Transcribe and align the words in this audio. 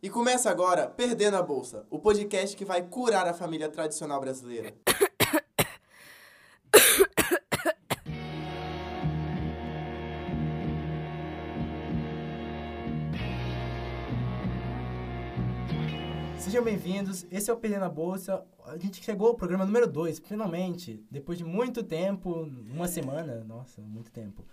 E 0.00 0.08
começa 0.08 0.48
agora 0.48 0.86
Perdendo 0.86 1.36
a 1.36 1.42
Bolsa, 1.42 1.84
o 1.90 1.98
podcast 1.98 2.56
que 2.56 2.64
vai 2.64 2.82
curar 2.82 3.26
a 3.26 3.34
família 3.34 3.68
tradicional 3.68 4.20
brasileira. 4.20 4.72
Sejam 16.38 16.62
bem-vindos, 16.62 17.26
esse 17.28 17.50
é 17.50 17.52
o 17.52 17.56
Perdendo 17.56 17.86
a 17.86 17.88
Bolsa. 17.88 18.46
A 18.66 18.78
gente 18.78 19.02
chegou 19.02 19.26
ao 19.26 19.34
programa 19.34 19.66
número 19.66 19.88
2, 19.88 20.20
finalmente, 20.20 21.04
depois 21.10 21.38
de 21.38 21.44
muito 21.44 21.82
tempo, 21.82 22.48
uma 22.72 22.86
semana, 22.86 23.42
nossa, 23.42 23.80
muito 23.80 24.12
tempo. 24.12 24.46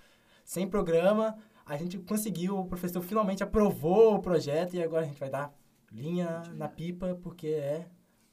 Sem 0.44 0.68
programa, 0.68 1.38
a 1.66 1.78
gente 1.78 1.98
conseguiu, 1.98 2.60
o 2.60 2.66
professor 2.66 3.02
finalmente 3.02 3.44
aprovou 3.44 4.16
o 4.16 4.22
projeto 4.22 4.76
e 4.76 4.84
agora 4.84 5.04
a 5.04 5.08
gente 5.08 5.20
vai 5.20 5.30
dar 5.30 5.54
linha 5.92 6.44
na 6.54 6.68
pipa, 6.68 7.18
porque 7.24 7.48
é 7.48 7.88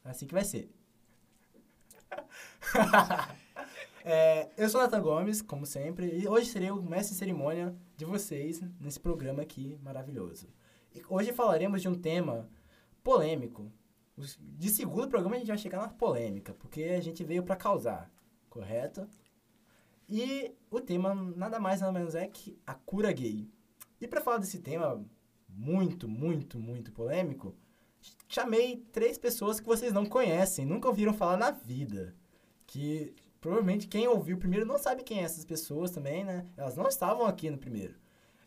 assim 0.05 0.27
que 0.27 0.35
vai 0.35 0.45
ser. 0.45 0.71
É, 4.05 4.51
eu 4.57 4.69
sou 4.69 4.81
Nathan 4.81 5.01
Gomes, 5.01 5.41
como 5.41 5.65
sempre, 5.65 6.19
e 6.19 6.27
hoje 6.27 6.51
serei 6.51 6.73
o 6.73 6.83
mestre 6.83 7.15
cerimônia 7.15 7.73
de 7.97 8.05
vocês 8.05 8.61
nesse 8.81 8.99
programa 8.99 9.43
aqui 9.43 9.79
maravilhoso. 9.81 10.49
E 10.93 11.01
hoje 11.09 11.33
falaremos 11.33 11.81
de 11.81 11.89
um 11.89 11.95
tema 11.95 12.51
polêmico. 13.05 13.71
De 14.41 14.71
segundo 14.71 15.09
programa 15.09 15.37
a 15.37 15.39
gente 15.39 15.49
vai 15.49 15.59
chegar 15.59 15.79
na 15.79 15.89
polêmica, 15.89 16.53
porque 16.53 16.83
a 16.83 17.01
gente 17.01 17.23
veio 17.23 17.45
para 17.45 17.55
causar, 17.55 18.11
correto? 18.51 19.09
E 20.15 20.55
o 20.71 20.79
tema 20.79 21.15
nada 21.15 21.59
mais 21.59 21.81
nada 21.81 21.91
menos 21.91 22.15
é 22.15 22.29
que 22.29 22.61
a 22.67 22.75
cura 22.75 23.11
gay. 23.11 23.49
E 23.99 24.07
para 24.07 24.21
falar 24.21 24.37
desse 24.37 24.59
tema 24.59 25.03
muito, 25.49 26.07
muito, 26.07 26.59
muito 26.59 26.93
polêmico, 26.93 27.57
chamei 28.29 28.85
três 28.93 29.17
pessoas 29.17 29.59
que 29.59 29.67
vocês 29.67 29.91
não 29.91 30.05
conhecem, 30.05 30.67
nunca 30.67 30.87
ouviram 30.87 31.15
falar 31.15 31.39
na 31.39 31.51
vida. 31.51 32.15
Que 32.67 33.15
provavelmente 33.41 33.89
quem 33.89 34.07
ouviu 34.07 34.37
primeiro 34.37 34.67
não 34.67 34.77
sabe 34.77 35.03
quem 35.03 35.21
é 35.21 35.23
essas 35.23 35.47
pessoas 35.47 35.91
também, 35.91 36.25
né? 36.25 36.47
Elas 36.59 36.77
não 36.77 36.89
estavam 36.89 37.25
aqui 37.25 37.49
no 37.49 37.57
primeiro. 37.57 37.95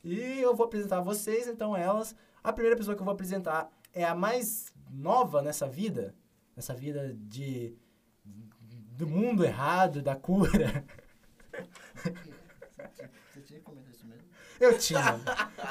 E 0.04 0.20
eu 0.40 0.56
vou 0.56 0.68
apresentar 0.68 1.02
vocês, 1.02 1.48
então 1.48 1.76
elas. 1.76 2.16
A 2.44 2.54
primeira 2.54 2.78
pessoa 2.78 2.96
que 2.96 3.02
eu 3.02 3.06
vou 3.06 3.14
apresentar 3.16 3.72
é 3.92 4.04
a 4.04 4.14
mais 4.14 4.72
nova 4.88 5.42
nessa 5.42 5.68
vida, 5.68 6.14
nessa 6.56 6.76
vida 6.76 7.18
de 7.22 7.76
do 8.24 9.08
mundo 9.08 9.44
errado, 9.44 10.04
da 10.04 10.16
cura. 10.16 10.86
Você 13.34 13.42
tinha 13.42 13.60
que 13.60 13.66
comentar 13.66 13.92
isso 13.92 14.06
mesmo? 14.06 14.24
Eu 14.60 14.78
tinha, 14.78 15.20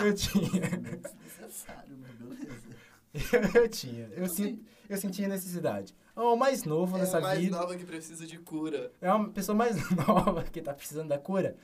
eu 0.00 0.14
tinha, 0.14 0.64
é 0.64 1.96
mas 1.96 2.14
beleza. 2.16 2.68
eu 3.58 3.68
tinha, 3.68 4.08
eu, 4.16 4.28
sin, 4.28 4.64
eu 4.88 4.96
sentia 4.96 5.28
necessidade. 5.28 5.94
O 6.16 6.36
mais 6.36 6.64
novo 6.64 6.96
É 6.96 7.00
nessa 7.00 7.18
a 7.18 7.20
mais 7.20 7.40
vida 7.40 7.56
nova 7.56 7.76
que 7.76 7.84
precisa 7.84 8.26
de 8.26 8.38
cura. 8.38 8.92
é 9.00 9.12
uma 9.12 9.30
pessoa 9.30 9.56
mais 9.56 9.76
nova 10.06 10.44
que 10.44 10.60
tá 10.60 10.74
precisando 10.74 11.08
da 11.08 11.18
cura. 11.18 11.56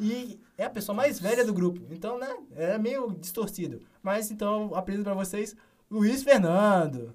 E 0.00 0.40
é 0.56 0.64
a 0.64 0.70
pessoa 0.70 0.96
mais 0.96 1.20
velha 1.20 1.44
do 1.44 1.52
grupo. 1.52 1.80
Então, 1.90 2.18
né, 2.18 2.34
é 2.56 2.78
meio 2.78 3.12
distorcido. 3.12 3.80
Mas 4.02 4.30
então, 4.30 4.74
apresento 4.74 5.04
pra 5.04 5.14
vocês 5.14 5.54
Luiz 5.90 6.22
Fernando. 6.22 7.14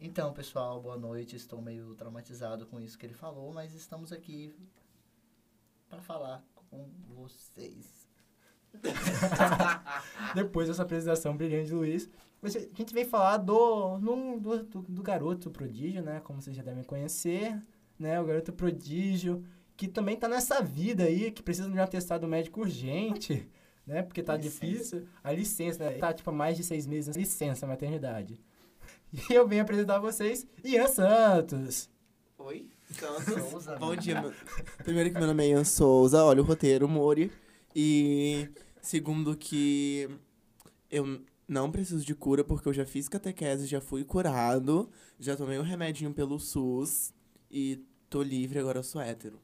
Então, 0.00 0.32
pessoal, 0.32 0.80
boa 0.80 0.96
noite. 0.96 1.36
Estou 1.36 1.60
meio 1.60 1.94
traumatizado 1.94 2.66
com 2.66 2.80
isso 2.80 2.96
que 2.96 3.04
ele 3.04 3.14
falou, 3.14 3.52
mas 3.52 3.74
estamos 3.74 4.12
aqui 4.12 4.54
para 5.90 6.00
falar 6.00 6.42
com 6.54 6.88
vocês. 7.08 8.08
Depois 10.34 10.68
dessa 10.68 10.82
apresentação 10.82 11.36
brilhante 11.36 11.72
Luiz, 11.72 12.08
a 12.42 12.48
gente 12.48 12.94
vem 12.94 13.04
falar 13.04 13.36
do, 13.38 13.98
do, 13.98 14.62
do, 14.62 14.82
do 14.82 15.02
garoto 15.02 15.50
prodígio, 15.50 16.02
né? 16.02 16.20
Como 16.20 16.40
vocês 16.40 16.56
já 16.56 16.62
devem 16.62 16.84
conhecer, 16.84 17.60
né? 17.98 18.20
O 18.20 18.24
garoto 18.24 18.52
prodígio, 18.52 19.44
que 19.76 19.88
também 19.88 20.16
tá 20.16 20.28
nessa 20.28 20.62
vida 20.62 21.02
aí, 21.02 21.32
que 21.32 21.42
precisa 21.42 21.68
de 21.68 21.76
um 21.76 21.82
atestado 21.82 22.26
médico 22.28 22.60
urgente, 22.60 23.50
né? 23.84 24.02
Porque 24.02 24.22
tá 24.22 24.36
Licença. 24.36 24.66
difícil. 24.66 25.08
A 25.22 25.32
licença, 25.32 25.84
né? 25.84 25.98
Tá, 25.98 26.12
tipo, 26.14 26.30
há 26.30 26.32
mais 26.32 26.56
de 26.56 26.62
seis 26.62 26.86
meses, 26.86 27.16
licença 27.16 27.66
maternidade. 27.66 28.40
E 29.28 29.34
eu 29.34 29.46
venho 29.46 29.62
apresentar 29.62 29.96
a 29.96 30.00
vocês 30.00 30.46
Ian 30.64 30.86
Santos. 30.86 31.90
Oi? 32.42 32.70
Santos. 32.92 33.50
Souza, 33.50 33.76
Bom 33.76 33.94
dia. 33.94 34.20
Meu... 34.22 34.32
Primeiro 34.78 35.10
que 35.10 35.18
meu 35.18 35.26
nome 35.26 35.44
é 35.44 35.48
Ian 35.50 35.62
Souza, 35.62 36.24
olha 36.24 36.40
o 36.40 36.44
roteiro, 36.44 36.88
Mori. 36.88 37.30
E 37.76 38.48
segundo 38.80 39.36
que 39.36 40.08
eu 40.90 41.20
não 41.46 41.70
preciso 41.70 42.02
de 42.02 42.14
cura 42.14 42.42
porque 42.42 42.66
eu 42.66 42.72
já 42.72 42.86
fiz 42.86 43.10
catequese, 43.10 43.66
já 43.66 43.78
fui 43.78 44.04
curado, 44.04 44.90
já 45.18 45.36
tomei 45.36 45.58
um 45.58 45.62
remedinho 45.62 46.14
pelo 46.14 46.40
SUS 46.40 47.12
e 47.50 47.84
tô 48.08 48.22
livre, 48.22 48.58
agora 48.58 48.78
eu 48.78 48.84
sou 48.84 49.02
hétero. 49.02 49.38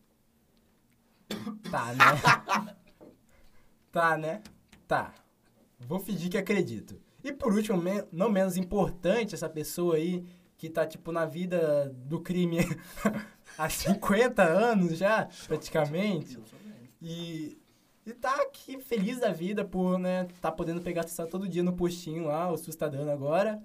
Tá, 1.70 1.92
né? 1.92 2.76
tá, 3.92 4.16
né? 4.16 4.42
Tá. 4.88 5.14
Vou 5.80 6.00
fingir 6.00 6.30
que 6.30 6.38
acredito. 6.38 6.98
E 7.22 7.30
por 7.30 7.52
último, 7.52 7.82
não 8.10 8.30
menos 8.30 8.56
importante, 8.56 9.34
essa 9.34 9.50
pessoa 9.50 9.96
aí 9.96 10.24
que 10.56 10.70
tá, 10.70 10.86
tipo, 10.86 11.12
na 11.12 11.26
vida 11.26 11.92
do 11.94 12.20
crime 12.20 12.58
há 13.58 13.68
50 13.68 14.42
anos 14.42 14.98
já, 14.98 15.28
praticamente. 15.46 16.38
E, 17.00 17.58
e 18.06 18.12
tá 18.12 18.34
aqui 18.42 18.80
feliz 18.80 19.20
da 19.20 19.30
vida 19.30 19.64
por, 19.64 19.98
né, 19.98 20.26
tá 20.40 20.50
podendo 20.50 20.80
pegar 20.80 21.02
atestado 21.02 21.28
todo 21.28 21.48
dia 21.48 21.62
no 21.62 21.74
postinho 21.74 22.26
lá, 22.26 22.50
o 22.50 22.56
SUS 22.56 22.76
tá 22.76 22.88
dando 22.88 23.10
agora. 23.10 23.62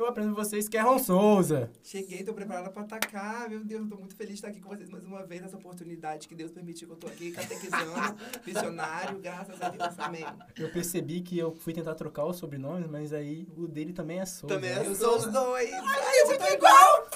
Eu 0.00 0.06
apresento 0.06 0.34
vocês 0.34 0.66
que 0.66 0.78
é 0.78 0.80
Ron 0.80 0.98
Souza. 0.98 1.70
Cheguei, 1.84 2.24
tô 2.24 2.32
preparada 2.32 2.70
pra 2.70 2.80
atacar. 2.80 3.50
Meu 3.50 3.62
Deus, 3.62 3.86
tô 3.86 3.96
muito 3.96 4.16
feliz 4.16 4.30
de 4.30 4.36
estar 4.36 4.48
aqui 4.48 4.58
com 4.58 4.70
vocês 4.70 4.88
mais 4.88 5.04
uma 5.04 5.22
vez 5.26 5.42
nessa 5.42 5.58
oportunidade 5.58 6.26
que 6.26 6.34
Deus 6.34 6.50
permitiu 6.50 6.88
que 6.88 6.94
eu 6.94 6.96
tô 6.96 7.06
aqui 7.06 7.30
catequizando, 7.32 8.16
missionário, 8.46 9.18
graças 9.18 9.60
a 9.60 9.68
Deus, 9.68 9.98
amém. 9.98 10.24
Eu 10.56 10.72
percebi 10.72 11.20
que 11.20 11.38
eu 11.38 11.54
fui 11.54 11.74
tentar 11.74 11.94
trocar 11.96 12.24
os 12.24 12.36
sobrenomes, 12.38 12.88
mas 12.88 13.12
aí 13.12 13.46
o 13.54 13.68
dele 13.68 13.92
também 13.92 14.20
é 14.20 14.24
Souza. 14.24 14.54
Também 14.54 14.70
é 14.70 14.78
Eu 14.78 14.94
sou 14.94 15.16
os 15.16 15.24
Souza. 15.24 15.30
dois. 15.32 15.70
Ai, 15.70 16.20
eu 16.22 16.38
tô 16.38 16.46
igual! 16.46 17.10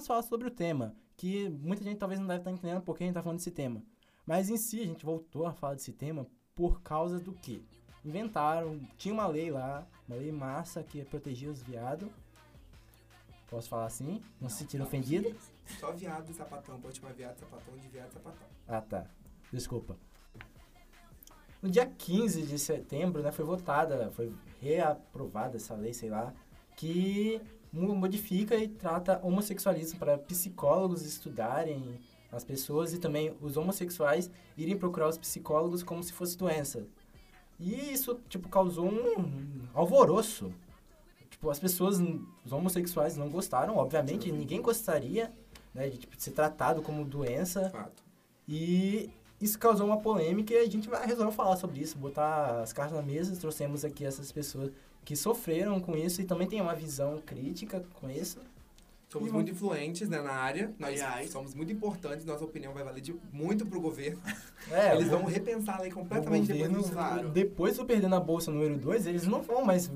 Vamos 0.00 0.08
falar 0.08 0.22
sobre 0.22 0.48
o 0.48 0.50
tema, 0.50 0.96
que 1.14 1.50
muita 1.50 1.84
gente 1.84 1.98
talvez 1.98 2.18
não 2.18 2.26
deve 2.26 2.40
estar 2.40 2.50
entendendo 2.50 2.80
por 2.80 2.96
que 2.96 3.04
a 3.04 3.06
gente 3.06 3.12
está 3.12 3.22
falando 3.22 3.36
desse 3.36 3.50
tema. 3.50 3.82
Mas 4.24 4.48
em 4.48 4.56
si, 4.56 4.80
a 4.80 4.86
gente 4.86 5.04
voltou 5.04 5.44
a 5.44 5.52
falar 5.52 5.74
desse 5.74 5.92
tema 5.92 6.26
por 6.54 6.80
causa 6.80 7.20
do 7.20 7.34
quê? 7.34 7.60
Inventaram, 8.02 8.80
tinha 8.96 9.12
uma 9.12 9.26
lei 9.26 9.50
lá, 9.50 9.86
uma 10.08 10.16
lei 10.16 10.32
massa 10.32 10.82
que 10.82 11.04
protegia 11.04 11.50
os 11.50 11.62
viados. 11.62 12.08
Posso 13.50 13.68
falar 13.68 13.84
assim? 13.84 14.22
Não, 14.40 14.48
se 14.48 14.60
sentir 14.60 14.80
ofendido? 14.80 15.36
Só 15.78 15.92
viado 15.92 16.30
e 16.30 16.32
sapatão. 16.32 16.80
Pode 16.80 16.96
chamar 16.96 17.12
viado, 17.12 17.38
sapatão, 17.38 17.76
de 17.76 17.88
viado, 17.88 18.10
sapatão. 18.10 18.46
Ah, 18.66 18.80
tá. 18.80 19.06
Desculpa. 19.52 19.98
No 21.60 21.68
dia 21.68 21.84
15 21.84 22.46
de 22.46 22.58
setembro, 22.58 23.22
né, 23.22 23.30
foi 23.30 23.44
votada, 23.44 24.10
foi 24.12 24.32
reaprovada 24.62 25.58
essa 25.58 25.74
lei, 25.74 25.92
sei 25.92 26.08
lá, 26.08 26.32
que 26.74 27.38
modifica 27.72 28.56
e 28.56 28.68
trata 28.68 29.20
homossexualismo 29.22 29.98
para 29.98 30.18
psicólogos 30.18 31.02
estudarem 31.02 32.00
as 32.32 32.44
pessoas 32.44 32.92
e 32.92 32.98
também 32.98 33.34
os 33.40 33.56
homossexuais 33.56 34.30
irem 34.56 34.76
procurar 34.76 35.08
os 35.08 35.18
psicólogos 35.18 35.82
como 35.82 36.02
se 36.02 36.12
fosse 36.12 36.36
doença. 36.36 36.86
E 37.58 37.92
isso, 37.92 38.18
tipo, 38.28 38.48
causou 38.48 38.86
um 38.86 39.62
alvoroço. 39.74 40.52
Tipo, 41.28 41.50
as 41.50 41.58
pessoas, 41.58 42.00
os 42.44 42.52
homossexuais 42.52 43.16
não 43.16 43.28
gostaram, 43.28 43.76
obviamente, 43.76 44.32
ninguém 44.32 44.62
gostaria, 44.62 45.32
né, 45.74 45.88
de 45.88 45.98
tipo, 45.98 46.14
ser 46.18 46.32
tratado 46.32 46.82
como 46.82 47.04
doença. 47.04 47.70
Fato. 47.70 48.02
E 48.48 49.10
isso 49.40 49.58
causou 49.58 49.86
uma 49.86 50.00
polêmica 50.00 50.52
e 50.52 50.58
a 50.58 50.68
gente 50.68 50.88
vai 50.88 51.06
resolver 51.06 51.32
falar 51.32 51.56
sobre 51.56 51.80
isso, 51.80 51.96
botar 51.98 52.60
as 52.62 52.72
cartas 52.72 52.96
na 52.96 53.02
mesa. 53.02 53.38
Trouxemos 53.38 53.84
aqui 53.84 54.04
essas 54.04 54.32
pessoas 54.32 54.70
que 55.10 55.16
sofreram 55.16 55.80
com 55.80 55.96
isso 55.96 56.20
e 56.20 56.24
também 56.24 56.46
tem 56.46 56.60
uma 56.60 56.72
visão 56.72 57.18
crítica 57.26 57.82
com 57.94 58.08
isso. 58.08 58.38
Somos 59.08 59.28
E 59.28 59.32
muito 59.32 59.50
influentes 59.50 60.08
né, 60.08 60.22
na 60.22 60.30
área. 60.30 60.72
Nós 60.78 60.90
Aliás. 61.02 61.30
somos 61.32 61.52
muito 61.52 61.72
importantes. 61.72 62.24
Nossa 62.24 62.44
opinião 62.44 62.72
vai 62.72 62.84
valer 62.84 63.00
de 63.00 63.12
muito 63.32 63.66
pro 63.66 63.80
governo. 63.80 64.22
É, 64.70 64.94
Eles 64.94 65.08
o- 65.08 65.10
vão 65.10 65.24
repensar 65.24 65.78
a 65.78 65.80
lei 65.80 65.90
completamente 65.90 66.44
o 66.44 66.54
depois 66.54 66.68
governo, 66.70 66.82
do 66.88 66.92
claro. 66.94 67.28
depois 67.30 67.76
do 67.76 67.84
Perdendo 67.84 68.14
a 68.14 68.20
Bolsa 68.20 68.52
número 68.52 68.78
2, 68.78 69.06
eles 69.06 69.26
não 69.26 69.42
vão 69.42 69.64
mais 69.64 69.90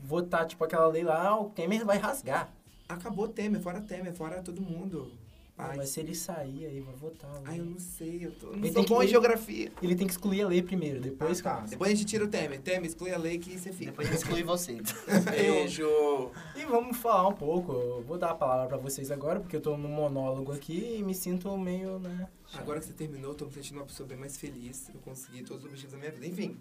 votar, 0.00 0.44
tipo, 0.46 0.64
aquela 0.64 0.88
lei 0.88 1.04
lá, 1.04 1.40
o 1.40 1.50
Temer 1.50 1.84
vai 1.86 1.98
rasgar. 1.98 2.50
Acabou 2.88 3.28
Temer, 3.28 3.60
fora 3.60 3.80
Temer, 3.80 4.12
fora 4.14 4.42
todo 4.42 4.60
mundo. 4.60 5.12
Ai, 5.58 5.76
mas 5.78 5.88
se 5.88 6.00
ele 6.00 6.14
sair 6.14 6.66
aí, 6.66 6.80
vai 6.80 6.94
votar. 6.94 7.30
né? 7.32 7.40
Ai, 7.46 7.60
eu 7.60 7.64
não 7.64 7.78
sei, 7.78 8.26
eu 8.26 8.32
tô... 8.32 8.48
não 8.48 8.56
Ele 8.56 8.66
sou 8.66 8.74
tem 8.74 8.84
que- 8.84 8.88
bom 8.90 9.00
em 9.00 9.04
ele- 9.04 9.10
geografia. 9.10 9.72
Ele 9.82 9.94
tem 9.96 10.06
que 10.06 10.12
excluir 10.12 10.42
a 10.42 10.48
lei 10.48 10.62
primeiro, 10.62 11.00
depois 11.00 11.40
Ah, 11.40 11.42
tá. 11.42 11.54
começa. 11.56 11.70
Depois 11.70 11.90
a 11.90 11.94
gente 11.94 12.06
tira 12.06 12.24
o 12.24 12.28
Temer. 12.28 12.60
Temer, 12.60 12.84
exclui 12.84 13.10
a 13.10 13.16
lei 13.16 13.38
que 13.38 13.58
você 13.58 13.72
fica. 13.72 13.90
Depois 13.90 14.10
exclui 14.10 14.42
você. 14.42 14.78
Beijo. 15.30 16.30
E 16.54 16.64
vamos 16.66 16.96
falar 16.98 17.28
um 17.28 17.32
pouco. 17.32 17.72
Eu 17.72 18.02
vou 18.02 18.18
dar 18.18 18.30
a 18.30 18.34
palavra 18.34 18.66
pra 18.68 18.76
vocês 18.76 19.10
agora, 19.10 19.40
porque 19.40 19.56
eu 19.56 19.60
tô 19.60 19.76
num 19.78 19.88
monólogo 19.88 20.52
aqui 20.52 20.96
e 20.98 21.02
me 21.02 21.14
sinto 21.14 21.56
meio, 21.56 21.98
né? 21.98 22.28
Agora 22.54 22.78
que 22.78 22.86
você 22.86 22.92
terminou, 22.92 23.30
eu 23.32 23.34
tô 23.34 23.46
me 23.46 23.52
sentindo 23.52 23.78
uma 23.78 23.86
pessoa 23.86 24.06
bem 24.06 24.18
mais 24.18 24.36
feliz. 24.36 24.90
Eu 24.94 25.00
consegui 25.00 25.42
todos 25.42 25.64
os 25.64 25.70
objetivos 25.70 25.92
da 25.92 25.98
minha 25.98 26.10
vida. 26.12 26.26
Enfim, 26.26 26.56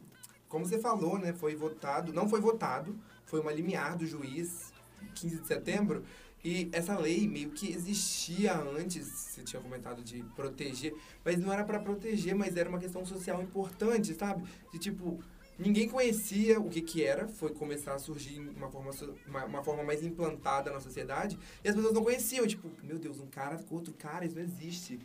como 0.47 0.65
você 0.65 0.79
falou, 0.79 1.19
né? 1.19 1.33
Foi 1.33 1.53
votado, 1.55 2.13
não 2.13 2.29
foi 2.29 2.39
votado, 2.39 2.95
foi 3.25 3.41
uma 3.41 3.51
limiar 3.51 3.97
do 3.97 4.05
juiz 4.05 4.71
15 5.15 5.41
de 5.41 5.47
setembro. 5.47 6.03
E 6.45 6.69
essa 6.71 6.95
lei 6.99 7.27
meio 7.27 7.49
que 7.49 7.71
existia 7.73 8.55
antes, 8.55 9.07
você 9.07 9.41
tinha 9.41 9.59
comentado 9.59 10.03
de 10.03 10.21
proteger, 10.35 10.93
mas 11.23 11.39
não 11.39 11.51
era 11.51 11.63
pra 11.63 11.79
proteger, 11.79 12.35
mas 12.35 12.55
era 12.55 12.69
uma 12.69 12.77
questão 12.77 13.03
social 13.03 13.41
importante, 13.41 14.13
sabe? 14.13 14.43
De 14.71 14.77
tipo, 14.77 15.19
ninguém 15.57 15.89
conhecia 15.89 16.59
o 16.59 16.69
que 16.69 16.83
que 16.83 17.03
era, 17.03 17.27
foi 17.27 17.51
começar 17.51 17.95
a 17.95 17.97
surgir 17.99 18.39
uma 18.55 18.69
forma, 18.69 18.91
uma, 19.27 19.45
uma 19.45 19.63
forma 19.63 19.81
mais 19.83 20.03
implantada 20.03 20.69
na 20.69 20.79
sociedade, 20.79 21.35
e 21.63 21.67
as 21.67 21.73
pessoas 21.73 21.95
não 21.95 22.03
conheciam, 22.03 22.45
tipo, 22.45 22.69
meu 22.83 22.99
Deus, 22.99 23.19
um 23.19 23.25
cara 23.25 23.57
com 23.57 23.73
outro 23.73 23.91
cara, 23.95 24.23
isso 24.23 24.35
não 24.35 24.43
existe. 24.43 24.99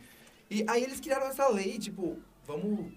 E 0.47 0.63
aí 0.67 0.83
eles 0.83 0.99
criaram 0.99 1.25
essa 1.25 1.47
lei, 1.47 1.79
tipo, 1.79 2.19
vamos 2.45 2.91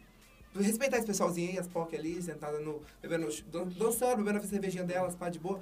respeitar 0.55 0.99
esse 0.99 1.07
pessoalzinho 1.07 1.51
aí, 1.53 1.59
as 1.59 1.67
POC 1.67 1.97
ali, 1.97 2.23
sentada 2.23 2.59
no. 2.61 2.83
bebendo, 3.01 3.29
dan- 3.51 3.69
dançando, 3.69 4.19
bebendo 4.19 4.39
a 4.39 4.47
cervejinha 4.47 4.85
delas, 4.85 5.15
pá, 5.17 5.31
de 5.31 5.39
boa. 5.39 5.61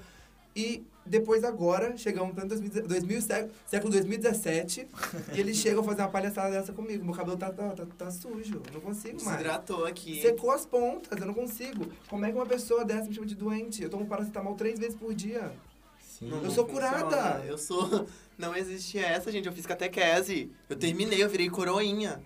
E 0.55 0.85
depois 1.05 1.43
agora, 1.45 1.97
chegamos 1.97 2.37
em 2.37 2.47
2000, 2.47 2.87
2000, 2.87 3.23
sé- 3.23 3.49
século 3.67 3.91
2017, 3.91 4.87
e 5.35 5.41
eles 5.41 5.57
chegam 5.57 5.81
a 5.81 5.85
fazer 5.85 6.03
uma 6.03 6.09
palhaçada 6.11 6.51
dessa 6.51 6.73
comigo. 6.73 7.05
Meu 7.05 7.15
cabelo 7.15 7.37
tá, 7.37 7.51
tá, 7.51 7.71
tá, 7.71 7.87
tá 7.99 8.11
sujo, 8.11 8.63
eu 8.69 8.73
não 8.75 8.81
consigo 8.81 9.19
Se 9.19 9.25
mais. 9.25 9.41
hidratou 9.41 9.85
aqui. 9.87 10.21
Secou 10.21 10.51
as 10.51 10.65
pontas, 10.67 11.19
eu 11.21 11.27
não 11.27 11.35
consigo. 11.35 11.87
Como 12.09 12.25
é 12.25 12.31
que 12.31 12.37
uma 12.37 12.47
pessoa 12.47 12.85
dessa 12.85 13.09
me 13.09 13.15
chama 13.15 13.27
de 13.27 13.35
doente? 13.35 13.83
Eu 13.83 13.91
tomo 13.91 14.07
paracetamol 14.07 14.55
três 14.55 14.79
vezes 14.79 14.95
por 14.95 15.13
dia. 15.15 15.53
Sim. 16.01 16.29
Não, 16.29 16.37
Eu 16.37 16.43
não 16.45 16.51
sou 16.51 16.67
funciona. 16.69 16.93
curada. 17.03 17.45
Eu 17.47 17.59
sou. 17.59 18.07
Não 18.39 18.57
existe 18.57 18.99
essa, 18.99 19.31
gente. 19.31 19.47
Eu 19.47 19.53
fiz 19.53 19.67
catequese. 19.67 20.51
Eu 20.69 20.75
terminei, 20.77 21.23
eu 21.23 21.29
virei 21.29 21.49
coroinha. 21.51 22.21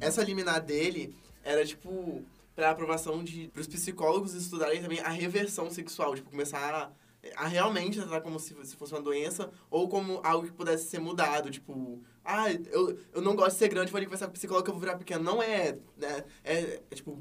Essa 0.00 0.22
liminar 0.22 0.60
dele 0.60 1.14
era 1.44 1.64
tipo 1.66 2.22
pra 2.54 2.70
aprovação 2.70 3.22
de 3.22 3.48
pros 3.48 3.66
psicólogos 3.66 4.34
estudarem 4.34 4.80
também 4.82 5.00
a 5.00 5.08
reversão 5.08 5.70
sexual, 5.70 6.14
tipo 6.14 6.30
começar 6.30 6.58
a, 6.74 6.90
a 7.36 7.46
realmente 7.46 8.00
tratar 8.00 8.20
como 8.20 8.38
se, 8.40 8.54
se 8.64 8.74
fosse 8.76 8.92
uma 8.92 9.00
doença 9.00 9.50
ou 9.70 9.88
como 9.88 10.20
algo 10.24 10.46
que 10.46 10.52
pudesse 10.52 10.88
ser 10.88 10.98
mudado, 10.98 11.50
tipo, 11.50 12.00
ah, 12.24 12.50
eu, 12.52 12.98
eu 13.12 13.22
não 13.22 13.36
gosto 13.36 13.52
de 13.52 13.58
ser 13.58 13.68
grande, 13.68 13.90
vou 13.92 13.98
ali 13.98 14.06
conversar 14.06 14.26
com 14.26 14.30
o 14.32 14.34
psicólogo 14.34 14.64
que 14.64 14.70
eu 14.70 14.74
vou 14.74 14.80
virar 14.80 14.96
pequeno. 14.98 15.22
Não 15.22 15.42
é, 15.42 15.78
né? 15.96 16.24
É, 16.42 16.80
é 16.90 16.94
tipo 16.94 17.18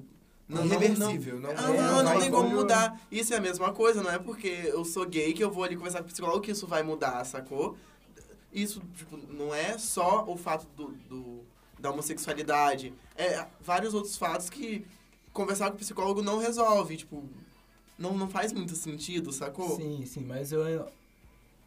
não, 0.48 0.66
não, 0.66 0.66
não, 0.66 0.76
Irreversível, 0.84 1.40
não, 1.40 1.50
ah, 1.52 1.54
não, 1.62 1.98
não 1.98 2.04
vai 2.04 2.20
tem 2.20 2.32
como 2.32 2.50
mudar. 2.50 3.00
Isso 3.12 3.34
é 3.34 3.38
a 3.38 3.42
mesma 3.42 3.72
coisa, 3.74 4.04
não 4.04 4.12
é 4.12 4.20
porque 4.20 4.48
eu 4.66 4.84
sou 4.84 5.06
gay 5.06 5.34
que 5.34 5.44
eu 5.44 5.50
vou 5.52 5.64
ali 5.64 5.78
conversar 5.78 6.00
com 6.00 6.06
o 6.06 6.12
psicólogo 6.12 6.42
que 6.42 6.52
isso 6.52 6.68
vai 6.68 6.84
mudar, 6.84 7.24
sacou? 7.24 7.78
Isso, 8.52 8.82
tipo, 8.98 9.16
não 9.16 9.56
é 9.56 9.78
só 9.78 10.26
o 10.28 10.36
fato 10.36 10.68
do, 10.76 10.90
do- 11.08 11.46
da 11.80 11.90
homossexualidade. 11.92 12.94
É 13.16 13.46
vários 13.62 13.94
outros 13.94 14.18
fatos 14.18 14.50
que 14.50 14.86
conversar 15.32 15.70
com 15.70 15.76
o 15.78 15.80
psicólogo 15.80 16.22
não 16.22 16.38
resolve, 16.38 16.98
tipo, 16.98 17.24
não, 18.02 18.18
não 18.18 18.30
faz 18.30 18.52
muito 18.52 18.76
sentido, 18.76 19.32
sacou? 19.32 19.76
Sim, 19.76 20.04
sim, 20.06 20.26
mas 20.26 20.52
eu, 20.52 20.88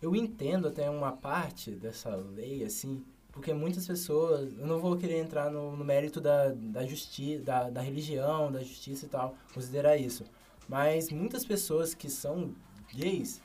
eu 0.03 0.15
entendo 0.17 0.69
até 0.69 0.91
uma 0.91 1.13
parte 1.13 1.71
dessa 1.71 2.15
lei, 2.17 2.65
assim, 2.65 3.03
porque 3.33 3.53
muitas 3.53 3.87
pessoas, 3.87 4.53
eu 4.59 4.67
não 4.67 4.79
vou 4.81 4.97
querer 4.97 5.19
entrar 5.19 5.51
no, 5.51 5.77
no 5.77 5.85
mérito 5.85 6.21
da, 6.21 6.49
da 6.53 6.85
justiça, 6.87 7.43
da, 7.43 7.71
da 7.71 7.81
religião, 7.81 8.51
da 8.53 8.61
justiça 8.63 9.07
e 9.07 9.09
tal, 9.09 9.35
considerar 9.53 9.97
isso, 9.97 10.25
mas 10.69 11.11
muitas 11.11 11.45
pessoas 11.45 11.95
que 11.95 12.09
são 12.11 12.53
gays, 12.95 13.41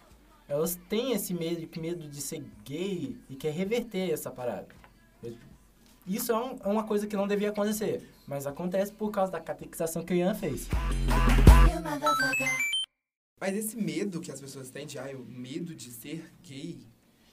elas 0.48 0.78
têm 0.90 1.12
esse 1.14 1.34
medo, 1.34 1.68
medo 1.80 2.08
de 2.08 2.22
ser 2.22 2.44
gay 2.66 3.16
e 3.30 3.36
quer 3.36 3.52
reverter 3.52 4.12
essa 4.12 4.32
parada. 4.32 4.68
Isso 6.08 6.32
é, 6.32 6.36
um- 6.38 6.58
é 6.64 6.68
uma 6.68 6.84
coisa 6.84 7.06
que 7.06 7.16
não 7.16 7.28
devia 7.28 7.50
acontecer, 7.50 8.10
mas 8.28 8.48
acontece 8.48 8.92
por 8.92 9.12
causa 9.12 9.32
da 9.32 9.40
catequização 9.40 10.04
que 10.04 10.14
o 10.14 10.16
Ian 10.16 10.34
fez. 10.34 10.68
Mas 13.40 13.56
esse 13.56 13.78
medo 13.78 14.20
que 14.20 14.32
as 14.32 14.40
pessoas 14.40 14.70
têm 14.70 14.86
de, 14.86 15.00
ah, 15.00 15.10
o 15.16 15.26
medo 15.26 15.74
de 15.74 15.92
ser 15.92 16.24
gay, 16.44 16.80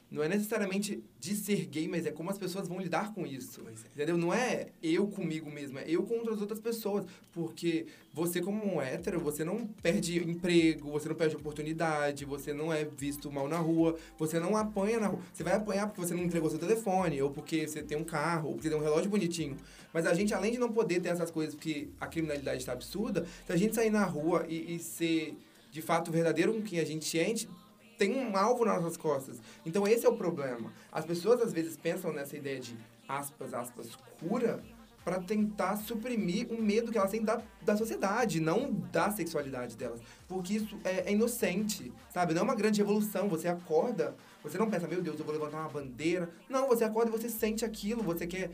não 0.08 0.22
é 0.22 0.28
necessariamente 0.28 1.02
de 1.18 1.34
ser 1.34 1.66
gay, 1.66 1.88
mas 1.88 2.06
é 2.06 2.12
como 2.12 2.30
as 2.30 2.38
pessoas 2.38 2.68
vão 2.68 2.78
lidar 2.78 3.12
com 3.12 3.26
isso. 3.26 3.62
É. 3.66 3.72
Entendeu? 3.94 4.16
Não 4.16 4.32
é 4.32 4.68
eu 4.80 5.08
comigo 5.08 5.50
mesmo, 5.50 5.80
é 5.80 5.84
eu 5.88 6.04
contra 6.04 6.32
as 6.32 6.40
outras 6.40 6.60
pessoas. 6.60 7.04
Porque 7.32 7.86
você, 8.14 8.40
como 8.40 8.64
um 8.64 8.80
hétero, 8.80 9.18
você 9.18 9.44
não 9.44 9.66
perde 9.66 10.18
emprego, 10.18 10.92
você 10.92 11.08
não 11.08 11.16
perde 11.16 11.34
oportunidade, 11.34 12.24
você 12.24 12.52
não 12.52 12.72
é 12.72 12.84
visto 12.84 13.30
mal 13.32 13.48
na 13.48 13.58
rua, 13.58 13.98
você 14.16 14.38
não 14.38 14.56
apanha 14.56 15.00
na 15.00 15.08
rua. 15.08 15.20
Você 15.34 15.42
vai 15.42 15.54
apanhar 15.54 15.88
porque 15.88 16.00
você 16.00 16.14
não 16.14 16.22
entregou 16.22 16.48
seu 16.48 16.58
telefone, 16.58 17.20
ou 17.20 17.30
porque 17.30 17.66
você 17.66 17.82
tem 17.82 17.98
um 17.98 18.04
carro, 18.04 18.48
ou 18.48 18.54
porque 18.54 18.68
tem 18.68 18.78
um 18.78 18.82
relógio 18.82 19.10
bonitinho. 19.10 19.56
Mas 19.92 20.06
a 20.06 20.14
gente, 20.14 20.32
além 20.32 20.52
de 20.52 20.58
não 20.58 20.70
poder 20.70 21.00
ter 21.00 21.08
essas 21.08 21.32
coisas 21.32 21.54
porque 21.54 21.88
a 22.00 22.06
criminalidade 22.06 22.58
está 22.58 22.72
absurda, 22.72 23.26
se 23.44 23.52
a 23.52 23.56
gente 23.56 23.74
sair 23.74 23.90
na 23.90 24.04
rua 24.04 24.46
e, 24.48 24.76
e 24.76 24.78
ser 24.78 25.36
de 25.76 25.82
fato 25.82 26.10
verdadeiro 26.10 26.54
com 26.54 26.62
quem 26.62 26.80
a 26.80 26.86
gente 26.86 27.18
é, 27.18 27.22
a 27.22 27.28
gente 27.28 27.50
tem 27.98 28.16
um 28.16 28.34
alvo 28.34 28.64
nas 28.64 28.80
nossas 28.80 28.96
costas. 28.96 29.36
Então 29.64 29.86
esse 29.86 30.06
é 30.06 30.08
o 30.08 30.16
problema. 30.16 30.72
As 30.90 31.04
pessoas 31.04 31.38
às 31.42 31.52
vezes 31.52 31.76
pensam 31.76 32.14
nessa 32.14 32.34
ideia 32.34 32.58
de 32.58 32.74
aspas, 33.06 33.52
aspas, 33.52 33.94
cura 34.18 34.62
para 35.04 35.20
tentar 35.20 35.76
suprimir 35.76 36.50
um 36.50 36.62
medo 36.62 36.90
que 36.90 36.96
elas 36.96 37.10
têm 37.10 37.22
da, 37.22 37.42
da 37.62 37.76
sociedade, 37.76 38.40
não 38.40 38.72
da 38.90 39.10
sexualidade 39.10 39.76
delas. 39.76 40.00
Porque 40.26 40.54
isso 40.54 40.78
é, 40.82 41.10
é 41.10 41.12
inocente, 41.12 41.92
sabe? 42.10 42.32
Não 42.32 42.40
é 42.40 42.44
uma 42.44 42.54
grande 42.54 42.80
revolução. 42.80 43.28
Você 43.28 43.46
acorda, 43.46 44.16
você 44.42 44.56
não 44.56 44.70
pensa, 44.70 44.88
meu 44.88 45.02
Deus, 45.02 45.18
eu 45.18 45.26
vou 45.26 45.34
levantar 45.34 45.58
uma 45.60 45.68
bandeira. 45.68 46.30
Não, 46.48 46.66
você 46.66 46.84
acorda 46.84 47.10
e 47.10 47.12
você 47.12 47.28
sente 47.28 47.66
aquilo, 47.66 48.02
você 48.02 48.26
quer 48.26 48.50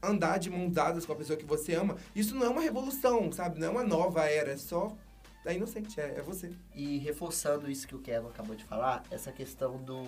andar 0.00 0.38
de 0.38 0.48
mãos 0.48 0.70
dadas 0.70 1.04
com 1.04 1.12
a 1.12 1.16
pessoa 1.16 1.36
que 1.36 1.44
você 1.44 1.74
ama. 1.74 1.96
Isso 2.14 2.36
não 2.36 2.46
é 2.46 2.48
uma 2.48 2.62
revolução, 2.62 3.32
sabe? 3.32 3.58
Não 3.58 3.66
é 3.66 3.70
uma 3.70 3.84
nova 3.84 4.24
era, 4.26 4.52
é 4.52 4.56
só... 4.56 4.96
É 5.44 5.54
inocente, 5.54 6.00
é, 6.00 6.18
é 6.18 6.22
você. 6.22 6.52
E 6.74 6.98
reforçando 6.98 7.70
isso 7.70 7.86
que 7.86 7.94
o 7.94 7.98
Kevin 7.98 8.28
acabou 8.28 8.54
de 8.54 8.64
falar, 8.64 9.02
essa 9.10 9.32
questão 9.32 9.76
do, 9.78 10.02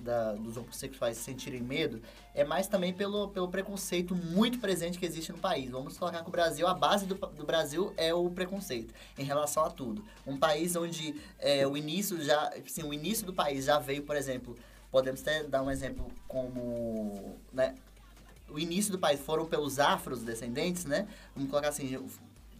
da- 0.00 0.32
dos 0.34 0.56
homossexuais 0.56 1.16
sentirem 1.18 1.62
medo, 1.62 2.02
é 2.34 2.44
mais 2.44 2.66
também 2.66 2.92
pelo, 2.92 3.28
pelo 3.28 3.48
preconceito 3.48 4.14
muito 4.14 4.58
presente 4.58 4.98
que 4.98 5.06
existe 5.06 5.30
no 5.30 5.38
país. 5.38 5.70
Vamos 5.70 5.96
colocar 5.96 6.22
que 6.22 6.28
o 6.28 6.32
Brasil, 6.32 6.66
a 6.66 6.74
base 6.74 7.06
do, 7.06 7.14
do 7.14 7.44
Brasil 7.44 7.92
é 7.96 8.12
o 8.12 8.28
preconceito 8.28 8.92
em 9.16 9.22
relação 9.24 9.64
a 9.64 9.70
tudo. 9.70 10.04
Um 10.26 10.36
país 10.36 10.74
onde 10.74 11.14
é, 11.38 11.64
o 11.64 11.76
início 11.76 12.20
já, 12.20 12.48
assim, 12.66 12.82
o 12.82 12.92
início 12.92 13.24
do 13.24 13.32
país 13.32 13.64
já 13.66 13.78
veio, 13.78 14.02
por 14.02 14.16
exemplo, 14.16 14.56
podemos 14.90 15.20
até 15.22 15.44
dar 15.44 15.62
um 15.62 15.70
exemplo 15.70 16.10
como, 16.26 17.36
né, 17.52 17.76
o 18.48 18.58
início 18.58 18.90
do 18.92 18.98
país 18.98 19.20
foram 19.20 19.46
pelos 19.46 19.78
afrodescendentes, 19.78 20.84
né? 20.84 21.08
Vamos 21.34 21.50
colocar 21.50 21.68
assim, 21.68 21.98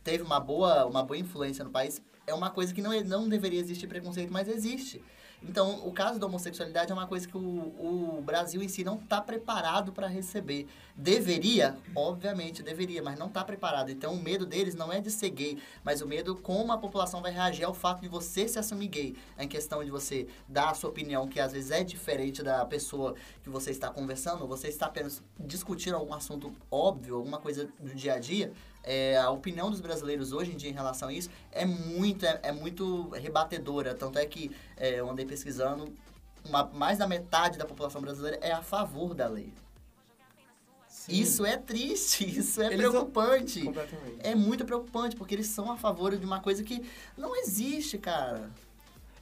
teve 0.05 0.23
uma 0.23 0.39
boa, 0.39 0.87
uma 0.87 1.03
boa 1.03 1.19
influência 1.19 1.65
no 1.65 1.71
país, 1.71 2.01
é 2.27 2.35
uma 2.35 2.51
coisa 2.51 2.73
que 2.73 2.81
não, 2.81 2.93
não 3.03 3.29
deveria 3.29 3.61
existir 3.61 3.87
preconceito, 3.87 4.33
mas 4.33 4.47
existe. 4.49 5.03
Então, 5.47 5.87
o 5.87 5.93
caso 5.93 6.19
da 6.19 6.27
homossexualidade 6.27 6.91
é 6.91 6.95
uma 6.95 7.07
coisa 7.07 7.29
que 7.29 7.37
o, 7.37 7.41
o 7.41 8.23
Brasil 8.25 8.63
em 8.63 8.69
si 8.69 8.83
não 8.83 8.97
está 8.97 9.21
preparado 9.21 9.93
para 9.93 10.07
receber. 10.07 10.67
Deveria, 10.97 11.77
obviamente 11.95 12.63
deveria, 12.63 13.03
mas 13.03 13.19
não 13.19 13.27
está 13.27 13.45
preparado. 13.45 13.91
Então, 13.91 14.15
o 14.15 14.23
medo 14.23 14.47
deles 14.47 14.75
não 14.75 14.91
é 14.91 15.01
de 15.01 15.11
ser 15.11 15.29
gay, 15.31 15.59
mas 15.85 16.01
o 16.01 16.07
medo 16.07 16.35
como 16.35 16.73
a 16.73 16.79
população 16.79 17.21
vai 17.21 17.31
reagir 17.31 17.65
ao 17.65 17.75
fato 17.75 18.01
de 18.01 18.09
você 18.09 18.49
se 18.49 18.59
assumir 18.59 18.89
gay. 18.89 19.17
É 19.37 19.45
em 19.45 19.49
questão 19.49 19.85
de 19.85 19.91
você 19.91 20.27
dar 20.49 20.71
a 20.71 20.75
sua 20.75 20.89
opinião, 20.89 21.29
que 21.29 21.39
às 21.39 21.53
vezes 21.53 21.71
é 21.71 21.85
diferente 21.85 22.43
da 22.43 22.65
pessoa 22.65 23.15
que 23.43 23.51
você 23.51 23.71
está 23.71 23.91
conversando, 23.91 24.47
você 24.47 24.69
está 24.69 24.87
apenas 24.87 25.23
discutindo 25.39 25.97
algum 25.97 26.15
assunto 26.15 26.53
óbvio, 26.71 27.17
alguma 27.17 27.39
coisa 27.39 27.69
do 27.79 27.95
dia 27.95 28.15
a 28.15 28.19
dia. 28.19 28.51
É, 28.85 29.17
a 29.17 29.31
opinião 29.31 29.71
dos 29.71 29.81
brasileiros 29.81 30.33
hoje 30.33 30.53
em 30.53 30.57
dia 30.57 30.69
em 30.71 30.75
relação 30.75 31.09
a 31.09 31.13
isso 31.13 31.31
é 31.51 31.65
muito, 31.65 32.25
é, 32.27 32.39
é 32.43 32.53
muito 32.53 33.09
rebatedora. 33.11 33.95
Tanto 33.95 34.19
é 34.19 34.27
que 34.27 34.51
é, 34.77 35.01
eu 35.01 35.09
andei 35.11 35.25
pesquisando, 35.25 35.93
uma- 36.45 36.65
mais 36.67 36.99
da 36.99 37.07
metade 37.07 37.57
da 37.59 37.65
população 37.65 38.01
brasileira 38.03 38.39
é 38.43 38.53
a 38.53 38.63
favor 38.63 39.15
da 39.15 39.27
lei. 39.27 39.53
Isso 41.09 41.45
é 41.45 41.57
triste, 41.57 42.25
isso 42.39 42.63
é 42.63 42.67
Eles 42.73 42.83
são- 42.83 42.91
preocupante. 43.11 43.63
Completamente. 43.63 44.17
É 44.21 44.35
muito 44.35 44.65
preocupante, 44.65 45.17
porque 45.17 45.35
eles 45.35 45.47
são 45.49 45.71
a 45.73 45.77
favor 45.77 46.17
de 46.17 46.25
uma 46.25 46.41
coisa 46.41 46.63
que 46.63 46.83
não 47.17 47.35
existe, 47.37 47.99
cara. 47.99 48.51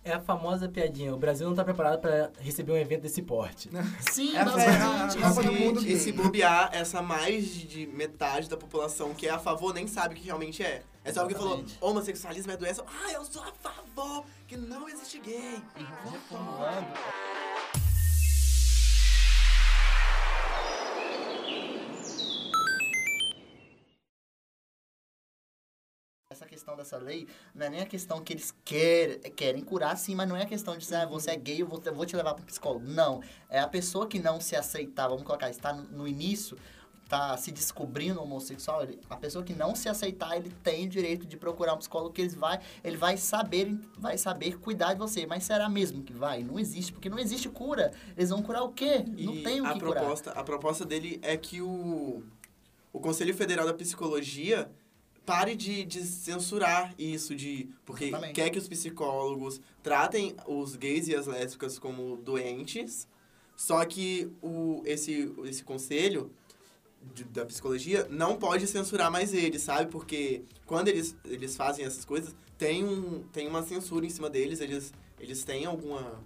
É 0.05 0.15
a 0.15 0.21
famosa 0.21 0.69
piadinha, 0.69 1.15
o 1.15 1.17
Brasil 1.17 1.47
não 1.49 1.55
tá 1.55 1.63
preparado 1.65 2.01
pra 2.01 2.31
receber 2.41 2.73
um 2.73 2.77
evento 2.77 3.03
desse 3.03 3.23
porte. 3.23 3.71
Sim, 4.11 4.35
É 4.35 4.41
a- 4.41 4.45
realmente- 4.45 5.23
a- 5.23 5.31
do 5.31 5.53
Mundo 5.53 5.87
E 5.87 5.97
se 5.97 6.11
bobear, 6.11 6.71
essa 6.73 7.01
mais 7.01 7.47
de- 7.47 7.67
de 7.69 7.87
metade 7.87 8.49
da 8.49 8.57
população 8.57 9.15
que 9.15 9.29
é 9.29 9.31
a 9.31 9.39
favor 9.39 9.73
nem 9.73 9.87
sabe 9.87 10.15
o 10.15 10.19
que 10.19 10.25
realmente 10.25 10.61
é. 10.61 10.83
É 11.05 11.13
só 11.13 11.21
porque 11.23 11.37
falou, 11.37 11.65
homossexualismo 11.81 12.51
é 12.51 12.57
doença. 12.57 12.85
Ah, 12.87 13.13
eu 13.13 13.25
sou 13.25 13.43
a 13.43 13.53
favor 13.63 14.25
que 14.49 14.57
não 14.57 14.89
existe 14.89 15.21
gay. 15.21 15.63
E 15.77 16.11
reformulando, 16.11 16.87
questão 26.63 26.77
dessa 26.77 26.97
lei 26.97 27.27
não 27.55 27.67
é 27.67 27.71
nem 27.71 27.81
a 27.81 27.87
questão 27.87 28.23
que 28.23 28.33
eles 28.33 28.55
querem, 28.65 29.19
querem 29.33 29.63
curar, 29.63 29.97
sim, 29.97 30.15
mas 30.15 30.29
não 30.29 30.37
é 30.37 30.43
a 30.43 30.47
questão 30.47 30.75
de 30.75 30.81
dizer, 30.81 30.97
ah, 30.97 31.07
você 31.07 31.33
é 31.33 31.37
gay, 31.37 31.61
eu 31.61 31.67
vou, 31.67 31.83
eu 31.85 31.95
vou 31.95 32.07
te 32.07 32.15
levar 32.15 32.35
para 32.35 32.45
psicólogo. 32.45 32.87
Não. 32.87 33.21
É 33.51 33.59
a 33.59 33.67
pessoa 33.67 34.07
que 34.07 34.19
não 34.19 34.41
se 34.41 34.55
aceitar, 34.55 35.09
vamos 35.09 35.25
colocar, 35.25 35.51
está 35.51 35.73
no, 35.73 36.07
início, 36.07 36.57
está 37.03 37.37
se 37.37 37.51
descobrindo 37.51 38.23
homossexual, 38.23 38.85
ele, 38.85 39.01
a 39.11 39.17
pessoa 39.17 39.45
que 39.45 39.53
não 39.53 39.75
se 39.75 39.89
aceitar, 39.89 40.37
ele 40.37 40.51
tem 40.63 40.87
o 40.87 40.89
direito 40.89 41.27
de 41.27 41.37
procurar 41.37 41.75
um 41.75 41.79
psicólogo 41.79 42.15
que 42.15 42.23
ele 42.23 42.31
vai, 42.37 42.61
ele 42.85 42.97
vai 42.97 43.17
saber, 43.17 43.77
vai 43.99 44.17
saber 44.17 44.59
cuidar 44.59 44.95
de 44.95 45.01
você. 45.01 45.27
Mas 45.27 45.43
será 45.43 45.69
mesmo 45.69 46.03
que 46.03 46.13
vai? 46.13 46.45
Não 46.45 46.59
existe, 46.59 46.93
porque 46.93 47.11
não 47.11 47.19
existe 47.19 47.49
cura. 47.49 47.93
Eles 48.17 48.31
vão 48.31 48.41
curar 48.41 48.63
o 48.63 48.71
quê? 48.71 49.05
não 49.05 49.35
E 49.35 49.43
tem 49.43 49.61
o 49.61 49.65
que 49.65 49.81
curar. 49.81 50.03
proposta, 50.03 50.31
A 50.31 50.45
proposta 50.45 50.85
dele 50.85 51.19
é 51.23 51.37
que 51.37 51.61
o, 51.61 52.23
o 52.93 53.01
Conselho 53.01 53.35
Federal 53.35 53.67
da 53.67 53.75
Psicologia 53.75 54.71
pare 55.25 55.55
de, 55.55 55.85
de 55.85 56.03
censurar 56.05 56.95
isso, 56.99 57.35
de 57.35 57.69
porque 57.85 58.07
Exatamente. 58.07 58.35
quer 58.35 58.51
que 58.51 58.59
os 58.59 58.69
psicólogos 58.69 59.61
tratem 59.83 60.35
os 60.47 60.75
gays 60.77 61.09
e 61.09 61.15
as 61.15 61.27
lésbicas 61.27 61.79
como 61.79 62.17
doentes, 62.17 63.07
só 63.57 63.85
que 63.85 64.31
o, 64.43 64.83
esse, 64.85 65.33
esse 65.45 65.63
conselho 65.63 66.31
de- 67.15 67.25
da 67.25 67.45
psicologia 67.47 68.07
não 68.11 68.37
pode 68.37 68.67
censurar 68.67 69.11
mais 69.11 69.33
eles, 69.33 69.63
sabe? 69.63 69.91
Porque 69.91 70.43
quando 70.67 70.89
eles, 70.89 71.17
eles 71.25 71.55
fazem 71.57 71.85
essas 71.85 72.05
coisas, 72.05 72.35
tem, 72.59 72.85
um, 72.85 73.23
tem 73.33 73.47
uma 73.47 73.63
censura 73.63 74.05
em 74.07 74.11
cima 74.11 74.29
deles, 74.31 74.61
eles, 74.61 74.93
eles 75.21 75.45
têm 75.45 75.67
alguma... 75.67 76.21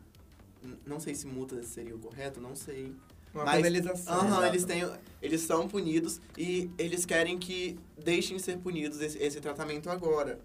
Não 0.84 0.98
sei 0.98 1.14
se 1.14 1.26
multa 1.26 1.62
seria 1.62 1.94
o 1.94 1.98
correto, 1.98 2.40
não 2.40 2.56
sei. 2.56 2.92
Uma 3.36 3.44
Mas- 3.44 3.56
penalização. 3.56 4.14
Aham, 4.14 4.46
eles 4.48 4.64
têm, 4.64 4.90
eles 5.20 5.42
são 5.42 5.68
punidos 5.68 6.20
e 6.38 6.70
eles 6.78 7.04
querem 7.04 7.38
que 7.38 7.78
deixem 8.02 8.38
de 8.38 8.42
ser 8.42 8.56
punidos 8.56 8.98
esse, 9.02 9.18
esse 9.18 9.40
tratamento 9.42 9.90
agora. 9.90 10.38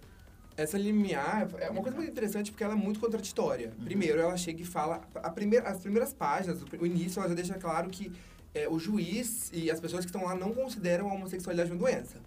Essa 0.58 0.78
limiar 0.78 1.48
é 1.58 1.70
uma 1.70 1.82
coisa 1.82 1.96
muito 1.96 2.12
interessante 2.12 2.52
porque 2.52 2.64
ela 2.64 2.74
é 2.74 2.76
muito 2.76 3.00
contraditória. 3.00 3.72
Uhum. 3.80 3.86
Primeiro, 3.86 4.20
ela 4.20 4.36
chega 4.36 4.62
e 4.62 4.66
fala. 4.66 5.02
A 5.16 5.30
primeira, 5.30 5.70
as 5.70 5.80
primeiras 5.80 6.12
páginas, 6.12 6.62
o 6.62 6.86
início, 6.86 7.22
ela 7.22 7.30
já 7.30 7.36
deixa 7.36 7.54
claro 7.54 7.90
que 7.90 8.12
é, 8.54 8.68
o 8.68 8.78
juiz 8.78 9.50
e 9.54 9.72
as 9.72 9.80
pessoas 9.80 10.04
que 10.04 10.10
estão 10.10 10.26
lá 10.26 10.36
não 10.36 10.54
consideram 10.54 11.10
a 11.10 11.14
homossexualidade 11.14 11.72
uma 11.72 11.80
doença. 11.80 12.18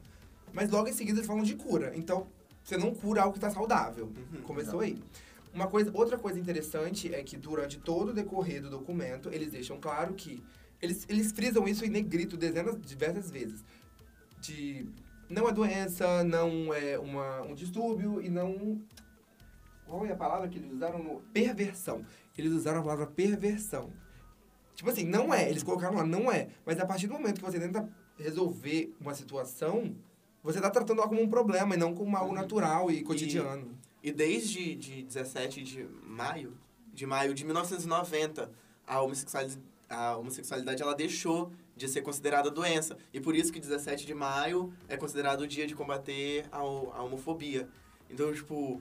Mas 0.51 0.71
logo 0.71 0.89
em 0.89 0.93
seguida 0.95 1.19
eles 1.19 1.27
falam 1.27 1.43
de 1.43 1.55
cura. 1.55 1.93
Então, 1.95 2.27
você 2.65 2.79
não 2.79 2.95
cura 2.95 3.21
algo 3.21 3.33
que 3.35 3.39
está 3.39 3.51
saudável. 3.51 4.07
Uhum. 4.07 4.41
Começou 4.41 4.81
aí. 4.81 4.97
Uma 5.55 5.69
coisa, 5.69 5.91
outra 5.95 6.19
coisa 6.19 6.39
interessante 6.39 7.15
é 7.15 7.23
que 7.23 7.37
durante 7.37 7.79
todo 7.79 8.09
o 8.09 8.13
decorrer 8.13 8.61
do 8.61 8.69
documento, 8.69 9.29
eles 9.33 9.53
deixam 9.53 9.79
claro 9.81 10.13
que. 10.15 10.43
Eles, 10.83 11.07
eles 11.09 11.31
frisam 11.33 11.67
isso 11.69 11.85
em 11.85 11.89
negrito 11.89 12.37
dezenas, 12.37 12.77
diversas 12.81 13.31
vezes. 13.31 13.65
De. 14.41 14.87
Não 15.31 15.49
é 15.49 15.53
doença, 15.53 16.23
não 16.25 16.75
é 16.75 16.99
uma, 16.99 17.43
um 17.43 17.55
distúrbio 17.55 18.21
e 18.21 18.29
não. 18.29 18.81
Qual 19.87 20.05
é 20.05 20.13
a 20.13 20.17
palavra 20.17 20.49
que 20.49 20.59
eles 20.59 20.73
usaram? 20.73 21.03
No, 21.03 21.21
perversão. 21.33 22.05
Eles 22.37 22.53
usaram 22.53 22.81
a 22.81 22.83
palavra 22.83 23.07
perversão. 23.07 23.93
Tipo 24.75 24.91
assim, 24.91 25.05
não 25.05 25.33
é. 25.33 25.49
Eles 25.49 25.63
colocaram 25.63 25.95
lá, 25.95 26.05
não 26.05 26.31
é. 26.33 26.49
Mas 26.67 26.81
a 26.81 26.85
partir 26.87 27.07
do 27.07 27.15
momento 27.15 27.37
que 27.39 27.45
você 27.45 27.61
tenta 27.61 27.89
resolver 28.19 28.93
uma 29.01 29.15
situação, 29.15 29.95
você 30.43 30.61
tá 30.61 30.69
tratando 30.69 30.99
ela 31.01 31.09
como 31.09 31.23
um 31.23 31.29
problema 31.29 31.75
e 31.75 31.79
não 31.79 31.95
como 31.95 32.17
algo 32.17 32.31
Uhum. 32.31 32.35
natural 32.35 32.91
e 32.91 33.03
cotidiano. 33.03 33.71
E 33.71 33.85
desde 34.13 34.75
de 34.75 35.03
17 35.03 35.63
de 35.63 35.85
maio, 36.03 36.57
de 36.93 37.07
maio 37.07 37.35
de 37.35 37.45
1990, 37.45 38.51
a 38.87 39.01
homossexualidade, 39.01 39.63
a 39.89 40.17
homossexualidade 40.17 40.83
ela 40.83 40.95
deixou 40.95 41.53
de 41.77 41.89
ser 41.89 42.03
considerada 42.03 42.51
doença. 42.51 42.97
E 43.13 43.21
por 43.21 43.35
isso 43.35 43.53
que 43.53 43.61
17 43.61 44.07
de 44.07 44.15
maio 44.15 44.73
é 44.89 44.97
considerado 44.97 45.43
o 45.43 45.47
dia 45.47 45.67
de 45.67 45.75
combater 45.75 46.47
a, 46.53 46.59
a 46.59 47.03
homofobia. 47.03 47.69
Então, 48.11 48.33
tipo, 48.33 48.81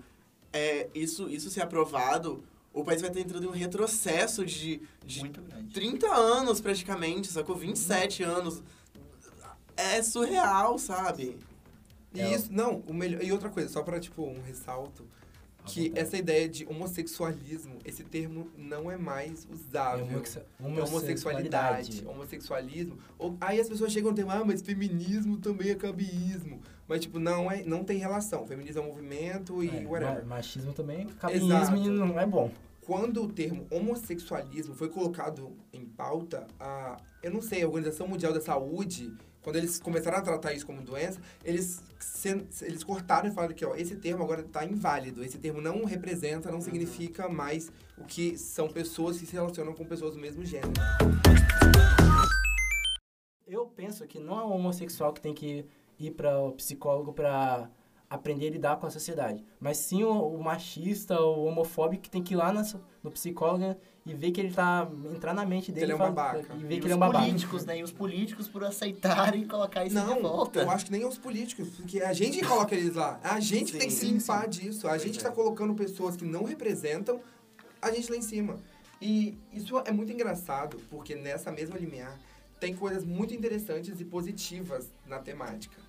é, 0.52 0.90
isso, 0.94 1.30
isso 1.30 1.50
ser 1.50 1.62
aprovado, 1.62 2.44
o 2.72 2.84
país 2.84 3.02
vai 3.02 3.10
ter 3.10 3.22
entrado 3.22 3.44
em 3.44 3.48
um 3.48 3.52
retrocesso 3.52 4.46
de, 4.46 4.82
de 5.06 5.22
Muito 5.22 5.42
grande. 5.42 5.74
30 5.74 6.08
anos 6.14 6.62
praticamente, 6.62 7.28
sacou? 7.28 7.56
27 7.56 8.24
anos. 8.24 8.64
É 9.76 10.04
surreal, 10.04 10.78
sabe? 10.78 11.38
E 12.14 12.22
É. 12.22 12.34
isso, 12.34 12.52
não, 12.52 12.84
o 12.88 12.94
melhor. 12.94 13.24
E 13.24 13.32
outra 13.32 13.50
coisa, 13.50 13.70
só 13.70 13.82
pra, 13.84 14.00
tipo, 14.00 14.24
um 14.24 14.42
ressalto, 14.42 15.06
que 15.66 15.88
vontade. 15.90 16.00
essa 16.06 16.18
ideia 16.18 16.48
de 16.50 16.66
homossexualismo, 16.66 17.80
esse 17.86 18.04
termo 18.04 18.50
não 18.58 18.92
é 18.92 18.98
mais 18.98 19.48
usável. 19.50 20.06
Homosse- 20.06 20.40
É 20.40 20.84
homossexualidade, 20.84 22.06
homossexualismo. 22.06 22.98
Ou, 23.18 23.38
aí 23.40 23.60
as 23.60 23.70
pessoas 23.70 23.92
chegam 23.92 24.12
no 24.12 24.16
tema, 24.16 24.34
ah, 24.36 24.44
mas 24.46 24.62
feminismo 24.62 25.38
também 25.38 25.70
é 25.72 25.76
cabiísmo. 25.76 26.62
Mas, 26.88 27.00
tipo, 27.02 27.18
não, 27.18 27.50
é, 27.50 27.64
não 27.64 27.84
tem 27.84 27.98
relação. 27.98 28.46
Feminismo 28.46 28.82
é 28.82 28.84
um 28.84 28.88
movimento 28.88 29.64
e 29.64 29.70
É, 29.70 29.86
whatever. 29.88 30.26
ma- 30.26 30.36
Machismo 30.36 30.74
também, 30.74 31.04
Exato. 31.04 31.16
cabinismo 31.18 31.78
e 31.78 31.88
não 31.90 32.20
é 32.20 32.26
bom. 32.26 32.52
Quando 32.82 33.24
o 33.24 33.30
termo 33.32 33.66
homossexualismo 33.72 34.76
foi 34.76 34.90
colocado 34.90 35.56
em 35.72 35.86
pauta, 35.86 36.46
a, 36.60 36.98
eu 37.24 37.32
não 37.32 37.42
sei, 37.42 37.64
a 37.64 37.68
Organização 37.68 38.06
Mundial 38.08 38.34
da 38.34 38.42
Saúde, 38.42 39.14
quando 39.44 39.58
eles 39.58 39.78
começaram 39.78 40.18
a 40.18 40.22
tratar 40.22 40.54
isso 40.54 40.66
como 40.66 40.82
doença, 40.82 41.20
eles, 41.44 41.84
eles 42.62 42.84
cortaram 42.84 43.28
e 43.28 43.32
falaram 43.32 43.54
que 43.54 43.66
ó, 43.66 43.76
esse 43.76 43.98
termo 43.98 44.24
agora 44.24 44.42
está 44.42 44.66
inválido. 44.66 45.24
Esse 45.24 45.38
termo 45.38 45.62
não 45.62 45.84
representa, 45.84 46.50
não 46.50 46.62
significa 46.62 47.28
mais 47.28 47.72
o 47.98 48.06
que 48.06 48.38
são 48.38 48.70
pessoas 48.70 49.20
que 49.20 49.26
se 49.26 49.34
relacionam 49.34 49.74
com 49.74 49.86
pessoas 49.86 50.16
do 50.16 50.22
mesmo 50.22 50.46
gênero. 50.46 50.72
Eu 53.46 53.66
penso 53.66 54.08
que 54.08 54.18
não 54.18 54.40
é 54.40 54.44
o 54.44 54.50
homossexual 54.50 55.12
que 55.12 55.22
tem 55.22 55.34
que 55.34 55.66
ir 56.00 56.12
para 56.12 56.40
o 56.40 56.54
psicólogo 56.54 57.14
para 57.14 57.70
aprender 58.10 58.48
a 58.48 58.52
lidar 58.52 58.78
com 58.78 58.86
a 58.86 58.92
sociedade, 58.92 59.44
mas 59.60 59.78
sim 59.78 60.04
o, 60.04 60.12
o 60.12 60.44
machista, 60.44 61.20
o 61.20 61.46
homofóbico 61.46 62.04
que 62.04 62.10
tem 62.12 62.22
que 62.22 62.36
ir 62.36 62.38
lá 62.38 62.54
na 62.54 62.64
no 63.02 63.10
psicólogo 63.12 63.76
e 64.06 64.14
ver 64.14 64.32
que 64.32 64.42
ele 64.42 64.54
tá 64.54 64.88
entrar 65.16 65.34
na 65.34 65.46
mente 65.46 65.72
dele 65.72 65.86
ele 65.86 65.92
é 65.94 65.96
um 65.96 65.98
e 65.98 66.00
fala- 66.00 66.12
babaca. 66.12 66.54
e 66.54 66.60
E 66.60 66.64
ver 66.66 66.74
que 66.76 66.80
os 66.80 66.86
ele 66.86 66.94
é 66.94 66.96
um 66.96 67.00
babaca. 67.00 67.26
políticos, 67.26 67.66
né? 67.66 67.80
E 67.80 67.84
os 67.84 67.92
políticos 67.92 68.48
por 68.50 68.64
aceitarem 68.64 69.48
colocar 69.48 69.86
isso 69.86 69.96
de 69.96 70.02
Não, 70.02 70.22
volta. 70.22 70.60
eu 70.62 70.70
acho 70.72 70.86
que 70.86 70.92
nem 70.92 71.06
os 71.06 71.18
políticos, 71.18 71.70
porque 71.78 72.00
é 72.00 72.06
a 72.08 72.14
gente 72.14 72.40
que 72.40 72.46
coloca 72.46 72.76
eles 72.76 72.96
lá. 72.96 73.20
É 73.24 73.30
a 73.30 73.40
gente 73.40 73.72
que 73.72 73.78
tem 73.80 73.88
que 73.88 73.94
se 73.94 74.02
Sim, 74.08 74.14
limpar 74.18 74.48
disso. 74.48 74.88
A 74.88 74.92
Pois 74.92 75.02
gente 75.04 75.20
é. 75.20 75.24
tá 75.24 75.32
colocando 75.32 75.74
pessoas 75.74 76.16
que 76.18 76.26
não 76.26 76.44
representam 76.44 77.22
a 77.82 77.92
gente 77.92 78.10
lá 78.12 78.18
em 78.18 78.22
cima. 78.22 78.58
E 79.02 79.38
isso 79.54 79.78
é 79.86 79.92
muito 79.92 80.12
engraçado, 80.12 80.78
porque 80.90 81.16
nessa 81.16 81.52
mesma 81.52 81.78
limiar 81.78 82.18
tem 82.60 82.74
coisas 82.76 83.04
muito 83.04 83.34
interessantes 83.34 84.00
e 84.00 84.06
positivas 84.06 84.90
na 85.08 85.20
temática. 85.20 85.82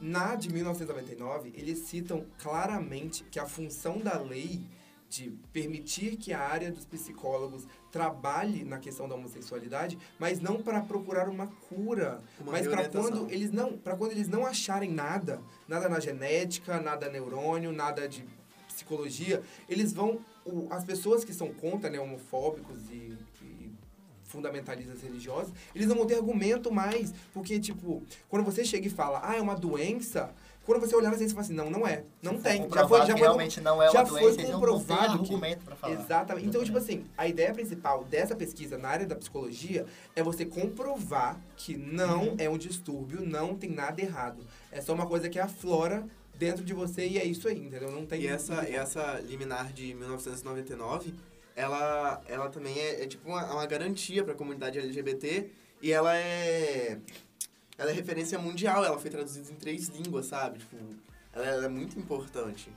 Na 0.00 0.34
de 0.34 0.50
1999, 0.52 1.52
eles 1.56 1.78
citam 1.80 2.24
claramente 2.38 3.24
que 3.30 3.38
a 3.38 3.46
função 3.46 3.98
da 3.98 4.18
lei 4.18 4.60
de 5.16 5.30
permitir 5.52 6.16
que 6.16 6.32
a 6.34 6.40
área 6.40 6.70
dos 6.70 6.84
psicólogos 6.84 7.66
trabalhe 7.90 8.64
na 8.64 8.78
questão 8.78 9.08
da 9.08 9.14
homossexualidade, 9.14 9.98
mas 10.18 10.40
não 10.40 10.62
para 10.62 10.80
procurar 10.82 11.26
uma 11.28 11.46
cura, 11.46 12.20
Uma 12.38 12.52
mas 12.52 12.66
para 12.66 12.82
quando 12.90 13.30
eles 13.30 13.50
não, 13.50 13.78
para 13.78 13.96
quando 13.96 14.10
eles 14.12 14.28
não 14.28 14.44
acharem 14.44 14.90
nada, 14.92 15.40
nada 15.66 15.88
na 15.88 15.98
genética, 16.00 16.80
nada 16.80 17.08
neurônio, 17.08 17.72
nada 17.72 18.06
de 18.06 18.24
psicologia, 18.68 19.42
eles 19.68 19.92
vão 19.92 20.20
o- 20.44 20.66
as 20.70 20.84
pessoas 20.84 21.24
que 21.24 21.32
são 21.32 21.50
contra, 21.52 21.88
né, 21.88 21.98
homofóbicos 21.98 22.90
e, 22.90 23.16
e 23.42 23.70
fundamentalistas 24.24 25.00
religiosos, 25.00 25.52
eles 25.74 25.86
não 25.86 25.96
vão 25.96 26.06
ter 26.06 26.16
argumento 26.16 26.70
mais, 26.70 27.14
porque 27.32 27.58
tipo, 27.58 28.02
quando 28.28 28.44
você 28.44 28.64
chega 28.66 28.86
e 28.86 28.90
fala, 28.90 29.20
ah, 29.24 29.36
é 29.36 29.40
uma 29.40 29.54
doença, 29.54 30.34
quando 30.66 30.80
você 30.80 30.94
olhar 30.96 31.10
na 31.10 31.16
ciência 31.16 31.32
e 31.32 31.34
fala 31.36 31.44
assim, 31.46 31.54
não, 31.54 31.70
não 31.70 31.86
é, 31.86 32.02
não 32.20 32.38
tem, 32.38 32.68
já 32.68 32.86
foi, 32.88 32.98
já 33.00 33.06
foi 33.12 33.20
realmente 33.20 33.60
não 33.60 33.82
é 33.82 33.90
já 33.90 34.00
uma 34.00 34.06
foi 34.06 34.20
doença, 34.20 34.36
não 34.38 34.44
ter 34.46 34.52
comprovado 34.52 35.12
que- 35.18 35.24
argumento 35.32 35.64
pra 35.64 35.76
falar. 35.76 35.94
Exatamente. 35.94 36.46
Então, 36.48 36.62
tipo 36.64 36.76
assim, 36.76 37.04
a 37.16 37.26
ideia 37.26 37.54
principal 37.54 38.04
dessa 38.04 38.34
pesquisa 38.36 38.76
na 38.76 38.88
área 38.88 39.06
da 39.06 39.14
psicologia 39.16 39.86
é 40.14 40.22
você 40.22 40.44
comprovar 40.44 41.40
que 41.56 41.76
não 41.76 42.24
Uhum. 42.30 42.36
é 42.38 42.50
um 42.50 42.58
distúrbio, 42.58 43.24
não 43.24 43.54
tem 43.54 43.70
nada 43.70 44.00
errado. 44.02 44.44
É 44.72 44.80
só 44.80 44.92
uma 44.92 45.06
coisa 45.06 45.28
que 45.28 45.38
aflora 45.38 46.04
dentro 46.38 46.64
de 46.64 46.74
você 46.74 47.06
e 47.06 47.16
é 47.18 47.24
isso 47.24 47.48
aí, 47.48 47.58
entendeu? 47.58 47.90
Não 47.90 48.04
tem. 48.04 48.22
E 48.22 48.26
essa, 48.26 48.68
e 48.68 48.74
essa 48.74 49.20
liminar 49.26 49.72
de 49.72 49.94
1999, 49.94 51.14
ela, 51.54 52.20
ela 52.28 52.48
também 52.50 52.78
é, 52.78 53.04
é 53.04 53.06
tipo 53.06 53.28
uma, 53.28 53.44
uma 53.52 53.66
garantia 53.66 54.22
para 54.22 54.32
a 54.34 54.36
comunidade 54.36 54.78
LGBT 54.78 55.48
e 55.80 55.92
ela 55.92 56.14
é 56.16 56.98
ela 57.78 57.90
é 57.90 57.94
referência 57.94 58.38
mundial, 58.38 58.84
ela 58.84 58.98
foi 58.98 59.10
traduzida 59.10 59.50
em 59.52 59.56
três 59.56 59.88
línguas, 59.88 60.26
sabe? 60.26 60.58
Tipo, 60.58 60.76
ela, 61.32 61.46
ela 61.46 61.64
é 61.66 61.68
muito 61.68 61.98
importante. 61.98 62.70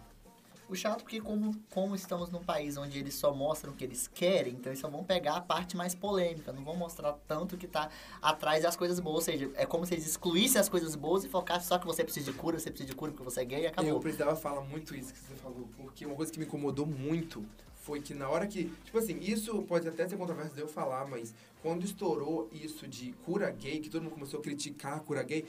O 0.68 0.76
chato 0.76 1.04
é 1.04 1.10
que 1.10 1.20
como, 1.20 1.56
como 1.72 1.96
estamos 1.96 2.30
num 2.30 2.44
país 2.44 2.78
onde 2.78 3.00
eles 3.00 3.16
só 3.16 3.34
mostram 3.34 3.74
o 3.74 3.76
que 3.76 3.84
eles 3.84 4.08
querem, 4.08 4.54
então 4.54 4.72
eles 4.72 4.80
só 4.80 4.88
vão 4.88 5.04
pegar 5.04 5.38
a 5.38 5.42
parte 5.42 5.76
mais 5.76 5.96
polêmica, 5.96 6.54
não 6.54 6.64
vão 6.64 6.76
mostrar 6.76 7.14
tanto 7.28 7.58
que 7.58 7.66
tá 7.68 7.90
atrás 8.22 8.62
das 8.62 8.76
coisas 8.76 9.00
boas. 9.00 9.16
Ou 9.16 9.22
seja, 9.22 9.50
é 9.56 9.66
como 9.66 9.84
se 9.84 9.96
eles 9.96 10.06
excluíssem 10.06 10.62
as 10.62 10.70
coisas 10.70 10.96
boas 10.96 11.24
e 11.24 11.28
focassem 11.30 11.68
só 11.68 11.80
que 11.80 11.88
você 11.88 12.04
precisa 12.04 12.32
de 12.32 12.38
cura, 12.38 12.60
você 12.60 12.70
precisa 12.70 12.88
de 12.88 12.96
cura 12.96 13.12
porque 13.12 13.24
você 13.24 13.42
é 13.42 13.46
gay 13.46 13.62
e 13.62 13.64
Eu 13.64 13.70
acabou. 13.70 14.00
precisava 14.00 14.36
falar 14.36 14.62
muito 14.62 14.96
isso 14.96 15.12
que 15.12 15.20
você 15.20 15.34
falou, 15.38 15.68
porque 15.76 16.06
uma 16.06 16.14
coisa 16.14 16.32
que 16.32 16.38
me 16.38 16.46
incomodou 16.46 16.86
muito 16.86 17.44
foi 17.90 18.00
que 18.00 18.14
na 18.14 18.30
hora 18.30 18.46
que. 18.46 18.72
Tipo 18.86 19.00
assim, 19.00 19.18
isso 19.20 19.64
pode 19.64 19.88
até 19.88 20.08
ser 20.08 20.16
controverso 20.16 20.54
de 20.54 20.62
eu 20.62 20.68
falar, 20.68 21.08
mas 21.08 21.34
quando 21.64 21.84
estourou 21.84 22.48
isso 22.54 22.88
de 22.88 23.14
cura 23.26 23.50
gay, 23.50 23.80
que 23.80 23.90
todo 23.90 24.04
mundo 24.04 24.14
começou 24.14 24.40
a 24.40 24.44
criticar 24.44 24.98
a 24.98 25.00
cura 25.00 25.24
gay, 25.24 25.44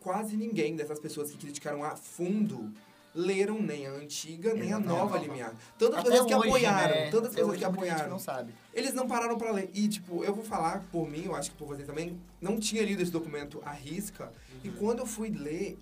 quase 0.00 0.34
ninguém 0.34 0.74
dessas 0.74 0.98
pessoas 0.98 1.30
que 1.30 1.36
criticaram 1.36 1.84
a 1.84 1.94
fundo 1.94 2.72
leram 3.14 3.60
nem 3.60 3.86
a 3.86 3.92
antiga, 3.92 4.52
nem 4.54 4.72
a 4.72 4.78
Exatamente. 4.78 4.88
nova 4.88 5.18
limiar. 5.18 5.54
Tantas 5.78 6.00
Até 6.00 6.10
pessoas 6.10 6.26
que 6.26 6.34
hoje, 6.34 6.48
apoiaram, 6.48 6.94
né? 6.94 7.10
tantas 7.10 7.18
Até 7.18 7.28
pessoas 7.36 7.48
hoje 7.48 7.58
que 7.58 7.64
apoiaram. 7.64 8.10
não 8.10 8.18
sabe. 8.18 8.54
Eles 8.74 8.92
não 8.94 9.06
pararam 9.08 9.38
pra 9.38 9.52
ler. 9.52 9.70
E, 9.72 9.88
tipo, 9.88 10.22
eu 10.22 10.34
vou 10.34 10.44
falar 10.44 10.84
por 10.92 11.08
mim, 11.08 11.24
eu 11.24 11.34
acho 11.34 11.50
que 11.50 11.56
por 11.56 11.66
vocês 11.66 11.86
também, 11.86 12.18
não 12.42 12.58
tinha 12.60 12.82
lido 12.82 13.02
esse 13.02 13.10
documento 13.10 13.62
à 13.64 13.72
risca. 13.72 14.30
E 14.62 14.68
quando 14.68 14.98
eu 14.98 15.06
fui 15.06 15.30
ler, 15.30 15.78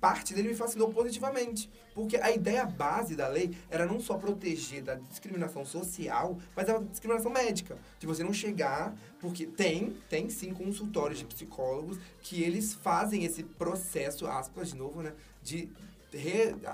parte 0.00 0.34
dele 0.34 0.48
me 0.48 0.54
fascinou 0.54 0.92
positivamente. 0.92 1.70
Porque 1.94 2.16
a 2.16 2.30
ideia 2.30 2.64
base 2.64 3.16
da 3.16 3.28
lei 3.28 3.56
era 3.68 3.84
não 3.84 4.00
só 4.00 4.16
proteger 4.16 4.82
da 4.82 4.94
discriminação 4.94 5.64
social, 5.64 6.38
mas 6.54 6.66
da 6.66 6.78
discriminação 6.78 7.30
médica. 7.30 7.76
De 7.98 8.06
você 8.06 8.22
não 8.22 8.32
chegar, 8.32 8.94
porque 9.20 9.46
tem, 9.46 9.96
tem 10.08 10.30
sim 10.30 10.52
consultórios 10.54 11.18
de 11.18 11.24
psicólogos 11.24 11.98
que 12.22 12.42
eles 12.42 12.74
fazem 12.74 13.24
esse 13.24 13.42
processo, 13.42 14.26
aspas 14.26 14.68
de 14.68 14.76
novo, 14.76 15.02
né? 15.02 15.12
De 15.42 15.68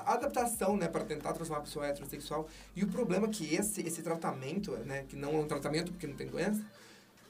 adaptação, 0.07 0.77
né, 0.77 0.87
para 0.87 1.05
tentar 1.05 1.33
transformar 1.33 1.63
a 1.63 1.65
pessoa 1.65 1.87
heterossexual. 1.87 2.47
E 2.77 2.85
o 2.85 2.89
problema 2.89 3.27
é 3.27 3.31
que 3.31 3.53
esse, 3.55 3.81
esse 3.81 4.01
tratamento, 4.01 4.73
né, 4.79 5.05
que 5.09 5.17
não 5.17 5.35
é 5.35 5.39
um 5.39 5.49
tratamento 5.49 5.91
porque 5.91 6.07
não 6.07 6.15
tem 6.15 6.29
doença, 6.29 6.65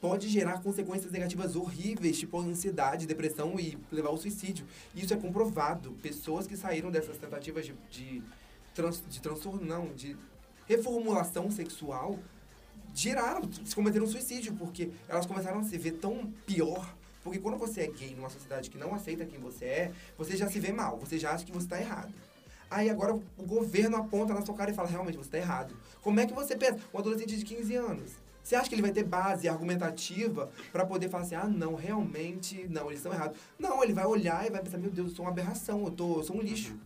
pode 0.05 0.29
gerar 0.29 0.61
consequências 0.61 1.11
negativas 1.11 1.57
horríveis, 1.57 2.19
tipo 2.19 2.39
ansiedade, 2.39 3.07
depressão 3.07 3.59
e 3.59 3.79
levar 3.91 4.11
ao 4.11 4.19
suicídio. 4.19 4.67
Isso 4.95 5.15
é 5.15 5.17
comprovado. 5.17 5.93
Pessoas 6.03 6.47
que 6.47 6.59
saíram 6.59 6.91
dessas 6.91 7.17
tentativas 7.17 7.65
de, 7.65 7.75
de, 7.89 8.23
trans, 8.75 9.03
de 9.09 9.23
transtorno, 9.23 9.65
não, 9.65 9.95
de 9.95 10.15
reformulação 10.67 11.51
sexual, 11.51 12.19
geraram, 12.93 13.51
se 13.65 13.75
cometeram 13.75 14.07
suicídio, 14.07 14.53
porque 14.57 14.91
elas 15.09 15.25
começaram 15.25 15.61
a 15.61 15.65
se 15.65 15.79
ver 15.79 15.93
tão 15.93 16.31
pior. 16.45 16.95
Porque 17.23 17.39
quando 17.39 17.57
você 17.57 17.81
é 17.81 17.87
gay 17.87 18.15
numa 18.15 18.29
sociedade 18.29 18.69
que 18.69 18.77
não 18.77 18.95
aceita 18.95 19.25
quem 19.25 19.41
você 19.41 19.65
é, 19.65 19.93
você 20.19 20.37
já 20.37 20.51
se 20.51 20.61
vê 20.61 20.71
mal, 20.71 20.99
você 20.99 21.19
já 21.19 21.33
acha 21.33 21.47
que 21.47 21.53
você 21.53 21.65
está 21.65 21.81
errado. 21.81 22.13
Aí 22.71 22.91
agora 22.91 23.15
o 23.15 23.47
governo 23.47 23.97
aponta 23.97 24.35
na 24.35 24.45
sua 24.45 24.55
cara 24.55 24.71
e 24.71 24.75
fala, 24.75 24.87
realmente, 24.87 25.17
você 25.17 25.29
está 25.29 25.39
errado. 25.39 25.75
Como 26.03 26.21
é 26.21 26.27
que 26.27 26.35
você 26.35 26.55
pensa? 26.55 26.79
Um 26.93 26.99
adolescente 26.99 27.39
de 27.39 27.45
15 27.47 27.75
anos. 27.75 28.24
Você 28.45 28.55
acha 28.57 28.69
que 28.69 28.75
ele 28.75 28.83
vai 28.83 28.93
ter 28.93 29.05
base 29.05 29.49
argumentativa 29.49 30.51
para 30.71 30.85
poder 30.85 31.09
falar 31.09 31.25
assim, 31.25 31.35
ah, 31.35 31.47
não, 31.47 31.75
realmente, 31.75 32.69
não, 32.69 32.89
eles 32.89 32.99
estão 32.99 33.11
errados. 33.11 33.39
Não, 33.59 33.83
ele 33.83 33.95
vai 33.95 34.05
olhar 34.05 34.47
e 34.47 34.51
vai 34.51 34.63
pensar, 34.63 34.77
meu 34.77 34.91
Deus, 34.91 35.09
eu 35.09 35.17
sou 35.17 35.25
uma 35.25 35.31
aberração, 35.31 35.83
eu, 35.87 35.91
tô, 35.91 36.19
eu 36.19 36.23
sou 36.25 36.37
um 36.37 36.43
lixo. 36.43 36.77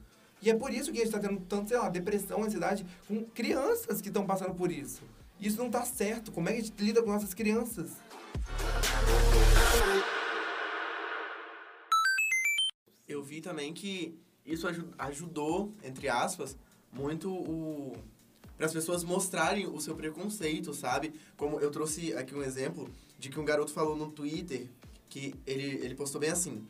E 0.41 0.49
é 0.49 0.55
por 0.55 0.73
isso 0.73 0.93
que 0.93 0.99
a 1.01 1.05
gente 1.05 1.13
está 1.13 1.19
tendo 1.19 1.41
tanto, 1.41 1.69
sei 1.71 1.77
lá, 1.79 1.89
depressão, 1.89 2.45
ansiedade 2.45 2.87
com 3.09 3.25
crianças 3.25 4.01
que 4.01 4.07
estão 4.07 4.25
passando 4.25 4.55
por 4.55 4.71
isso. 4.71 5.03
Isso 5.41 5.59
não 5.59 5.69
tá 5.69 5.85
certo. 5.85 6.31
Como 6.31 6.49
é 6.49 6.53
que 6.53 6.59
a 6.61 6.63
gente 6.63 6.81
lida 6.81 7.03
com 7.03 7.11
nossas 7.11 7.35
crianças? 7.35 7.91
Eu 13.09 13.21
vi 13.21 13.41
também 13.41 13.75
que 13.75 14.17
isso 14.47 14.69
aju- 14.69 14.93
ajudou, 14.97 15.73
entre 15.83 16.09
aspas, 16.09 16.57
muito 16.93 17.33
o 17.33 17.97
para 18.59 18.67
as 18.67 18.73
pessoas 18.73 19.05
mostrarem 19.05 19.67
o 19.67 19.81
seu 19.81 19.95
preconceito, 19.95 20.75
sabe? 20.75 21.15
Como 21.37 21.61
eu 21.61 21.71
trouxe 21.71 22.13
aqui 22.15 22.35
um 22.35 22.43
exemplo 22.43 22.91
de 23.17 23.31
que 23.31 23.39
um 23.39 23.45
garoto 23.45 23.73
falou 23.73 23.97
no 23.97 24.11
Twitter 24.11 24.69
que 25.09 25.33
ele, 25.47 25.63
ele 25.83 25.95
postou 25.95 26.21
bem 26.21 26.31
assim: 26.31 26.67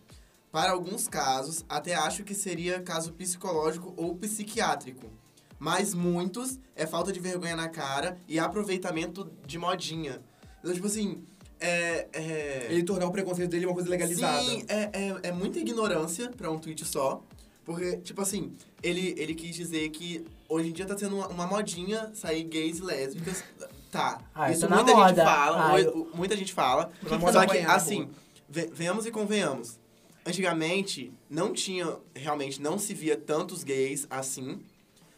Para 0.52 0.73
alguns 0.73 1.09
casos, 1.09 1.64
até 1.66 1.95
acho 1.95 2.23
que 2.25 2.35
seria 2.35 2.80
caso 2.80 3.14
psicológico 3.14 3.95
ou 3.97 4.14
psiquiátrico. 4.14 5.11
Mas 5.59 5.95
muitos 5.95 6.61
é 6.76 6.87
falta 6.87 7.12
de 7.12 7.18
vergonha 7.18 7.57
na 7.57 7.68
cara 7.68 8.16
e 8.28 8.38
aproveitamento 8.38 9.28
de 9.45 9.59
modinha. 9.59 10.23
Então, 10.61 10.73
tipo 10.73 10.87
assim, 10.87 11.25
é. 11.59 12.07
é... 12.12 12.66
Ele 12.71 12.83
tornar 12.83 13.07
o 13.07 13.11
preconceito 13.11 13.50
dele 13.50 13.66
uma 13.66 13.75
coisa 13.75 13.88
legalizada. 13.88 14.40
Sim, 14.42 14.64
é, 14.68 14.90
é, 14.92 15.21
é 15.25 15.33
muita 15.33 15.59
ignorância 15.59 16.30
pra 16.30 16.50
um 16.50 16.59
tweet 16.59 16.85
só. 16.85 17.25
Porque, 17.69 17.99
tipo 17.99 18.23
assim, 18.23 18.55
ele, 18.83 19.15
ele 19.19 19.35
quis 19.35 19.55
dizer 19.55 19.91
que 19.91 20.25
hoje 20.49 20.71
em 20.71 20.73
dia 20.73 20.87
tá 20.87 20.97
sendo 20.97 21.17
uma, 21.17 21.29
uma 21.29 21.47
modinha 21.47 22.11
sair 22.15 22.43
gays 22.45 22.79
e 22.79 22.83
lésbicas. 22.83 23.45
Tá. 23.91 24.23
Ah, 24.35 24.51
isso 24.51 24.63
tá 24.63 24.69
na 24.69 24.77
muita 24.83 24.93
gente 25.09 25.17
fala. 25.23 25.63
Ah, 25.63 25.75
oi- 25.75 25.87
eu- 25.87 26.11
Muita 26.15 26.35
gente 26.35 26.55
fala. 26.55 26.87
Tá 26.87 26.93
na 27.03 27.09
Só 27.11 27.41
moda 27.41 27.47
que, 27.47 27.59
assim, 27.59 28.09
ve- 28.49 28.71
venhamos 28.73 29.05
e 29.05 29.11
convenhamos. 29.11 29.79
Antigamente, 30.25 31.13
não 31.29 31.53
tinha, 31.53 31.95
realmente, 32.17 32.59
não 32.59 32.79
se 32.79 32.95
via 32.95 33.19
tantos 33.19 33.62
gays 33.62 34.07
assim. 34.09 34.62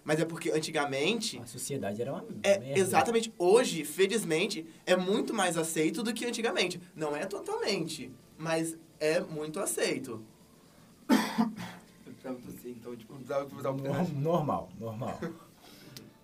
Mas 0.03 0.19
é 0.19 0.25
porque 0.25 0.51
antigamente 0.51 1.39
A 1.39 1.47
sociedade 1.47 2.03
era 2.03 2.13
uma 2.13 2.25
é, 2.43 2.59
merda. 2.59 2.81
exatamente. 2.81 3.33
Hoje, 3.39 3.85
felizmente, 3.85 4.67
é 4.85 4.97
muito 4.97 5.33
mais 5.33 5.57
aceito 5.57 6.03
do 6.03 6.13
que 6.13 6.27
antigamente. 6.27 6.81
Não 6.97 7.15
é 7.15 7.27
totalmente, 7.27 8.11
mas 8.37 8.77
é 8.99 9.21
muito 9.21 9.61
aceito. 9.61 10.21
Eu 12.25 12.35
tossi, 12.37 12.69
então, 12.71 12.95
tipo, 12.97 13.15
precisava 13.15 13.49
usar 13.57 13.71
o 13.71 13.77
Nor- 13.77 14.13
Normal, 14.15 14.69
normal. 14.79 15.19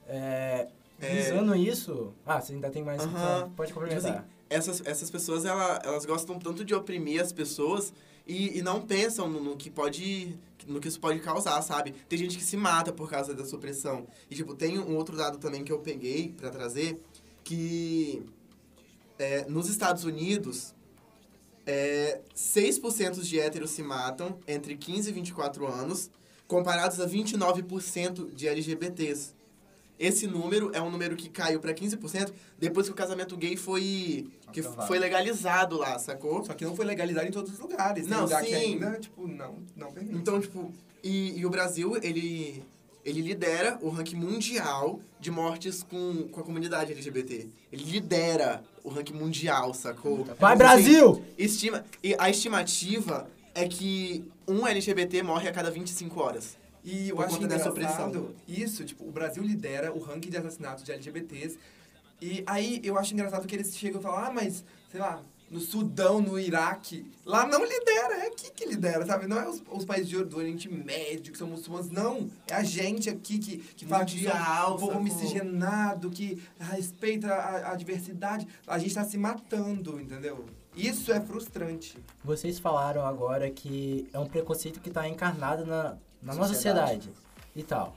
É, 0.09 0.69
É. 1.01 1.15
visando 1.15 1.55
isso... 1.57 2.13
Ah, 2.25 2.41
você 2.41 2.53
ainda 2.53 2.71
tem 2.71 2.83
mais... 2.85 3.01
Aham. 3.03 3.51
Pode 3.57 3.71
Tipo 3.71 3.81
complementar. 3.81 4.19
assim, 4.19 4.25
essas, 4.49 4.83
essas 4.87 5.11
pessoas, 5.11 5.45
ela, 5.45 5.81
elas 5.85 6.05
gostam 6.07 6.39
tanto 6.39 6.65
de 6.65 6.73
oprimir 6.75 7.21
as 7.21 7.33
pessoas 7.33 7.93
e, 8.25 8.57
e 8.59 8.63
não 8.63 8.81
pensam 8.83 9.29
no, 9.29 9.43
no 9.43 9.57
que 9.57 9.69
pode... 9.69 10.39
No 10.69 10.79
que 10.81 10.87
isso 10.89 11.01
pode 11.01 11.19
causar, 11.21 11.61
sabe? 11.63 11.93
Tem 12.09 12.17
gente 12.19 12.37
que 12.39 12.45
se 12.45 12.57
mata 12.57 12.93
por 12.93 13.09
causa 13.11 13.35
dessa 13.35 13.55
opressão. 13.57 14.07
E, 14.31 14.35
tipo, 14.37 14.55
tem 14.55 14.79
um 14.79 14.97
outro 14.97 15.17
dado 15.17 15.39
também 15.39 15.65
que 15.65 15.73
eu 15.73 15.79
peguei 15.81 16.29
pra 16.37 16.51
trazer, 16.51 17.01
que 17.45 18.25
é, 19.19 19.45
nos 19.49 19.69
Estados 19.69 20.05
Unidos, 20.05 20.73
é, 21.67 22.21
6% 22.35 23.21
de 23.23 23.41
héteros 23.41 23.71
se 23.71 23.83
matam 23.83 24.39
entre 24.47 24.77
15 24.77 25.11
e 25.11 25.13
24 25.13 25.67
anos, 25.67 26.11
comparados 26.47 27.01
a 27.01 27.09
29% 27.09 28.33
de 28.35 28.47
LGBTs. 28.47 29.35
Esse 29.99 30.27
número 30.27 30.71
é 30.75 30.81
um 30.81 30.91
número 30.91 31.17
que 31.17 31.29
caiu 31.29 31.59
pra 31.59 31.73
15% 31.73 32.31
depois 32.59 32.87
que 32.87 32.93
o 32.93 32.95
casamento 32.95 33.35
gay 33.37 33.57
foi, 33.57 34.27
que 34.53 34.61
Aprovado. 34.61 34.87
foi 34.89 34.99
legalizado 34.99 35.79
lá, 35.79 35.99
sacou? 35.99 36.45
Só 36.45 36.53
que 36.53 36.65
não 36.67 36.77
foi 36.77 36.85
legalizado 36.85 37.27
em 37.27 37.31
todos 37.31 37.53
os 37.53 37.59
lugares. 37.59 38.05
Tem 38.07 38.11
Não, 38.15 38.25
lugar 38.25 38.43
que 38.43 38.51
sim. 38.51 38.55
ainda, 38.55 38.99
tipo, 39.01 39.27
não, 39.27 39.57
não 39.75 39.91
permite. 39.91 40.17
Então, 40.17 40.39
tipo, 40.39 40.71
e, 41.03 41.39
e 41.39 41.47
o 41.47 41.51
Brasil, 41.51 41.97
ele, 42.03 42.63
ele 43.07 43.23
lidera 43.23 43.79
o 43.81 43.89
ranking 43.89 44.17
mundial 44.17 45.01
de 45.19 45.31
mortes 45.31 45.83
com, 45.83 46.29
com 46.29 46.41
a 46.41 46.45
comunidade 46.45 46.93
LGBT. 46.93 47.49
Ele 47.73 47.85
lidera 47.85 48.63
o 48.87 48.89
ranking 48.89 49.15
mundial, 49.15 49.75
sacou? 49.75 50.25
Vai, 50.39 50.53
Assim, 50.53 50.59
Brasil! 50.59 51.25
Estima, 51.37 51.85
e 52.01 52.15
a 52.17 52.31
estimativa 52.31 53.29
é 53.53 53.67
que 53.67 54.25
um 54.47 54.65
LGBT 54.65 55.25
morre 55.25 55.49
a 55.49 55.53
cada 55.53 55.73
25 55.73 56.21
horas. 56.21 56.57
E 56.85 57.09
eu 57.09 57.17
Por 57.17 57.25
acho 57.25 57.35
conta 57.35 57.49
dessa 57.49 57.69
engraçado 57.69 58.33
isso, 58.47 58.85
tipo, 58.85 59.05
o 59.05 59.11
Brasil 59.11 59.43
lidera 59.43 59.93
o 59.93 59.99
ranking 59.99 60.31
de 60.31 60.37
assassinatos 60.37 60.85
de 60.85 60.93
LGBTs. 60.93 61.59
E 62.23 62.45
aí 62.47 62.81
eu 62.85 62.97
acho 62.97 63.13
engraçado 63.13 63.45
que 63.45 63.57
eles 63.57 63.77
chegam 63.77 63.99
e 64.01 64.03
falam, 64.05 64.25
ah, 64.25 64.31
mas, 64.33 64.65
sei 64.89 65.01
lá, 65.01 65.21
no 65.51 65.61
Sudão, 65.61 66.21
no 66.21 66.39
Iraque, 66.39 67.11
lá 67.25 67.47
não 67.47 67.65
lidera, 67.65 68.25
é 68.25 68.27
aqui 68.27 68.51
que 68.51 68.67
lidera, 68.67 69.07
sabe? 69.07 69.27
Não 69.29 69.39
é 69.39 69.49
os, 69.49 69.63
os 69.71 69.85
países 69.85 70.09
de- 70.09 70.25
do 70.25 70.37
Oriente 70.39 70.69
Médio 70.69 71.33
que 71.33 71.39
são 71.39 71.47
muçulmanos, 71.47 71.91
não. 71.91 72.29
É 72.49 72.55
a 72.55 72.63
gente 72.65 73.09
aqui 73.09 73.39
que, 73.39 73.59
que 73.59 73.87
fala 73.87 74.05
que 74.05 74.25
somos 74.25 74.83
um 74.83 74.87
povo 74.87 75.01
miscigenado, 75.01 76.11
que 76.11 76.43
respeita 76.59 77.33
a, 77.33 77.73
a 77.73 77.77
diversidade. 77.77 78.47
A 78.67 78.79
gente 78.79 78.95
tá 78.95 79.05
se 79.05 79.17
matando, 79.17 80.01
entendeu? 80.01 80.45
Isso 80.75 81.13
é 81.13 81.21
frustrante. 81.21 81.97
Vocês 82.25 82.59
falaram 82.59 83.07
agora 83.07 83.49
que 83.51 84.09
é 84.13 84.19
um 84.19 84.27
preconceito 84.27 84.81
que 84.81 84.89
está 84.89 85.09
encarnado 85.09 85.65
na, 85.65 85.97
na 86.21 86.35
nossa 86.35 86.53
sociedade 86.55 87.05
Sociedade. 87.05 87.11
e 87.55 87.63
tal. 87.63 87.97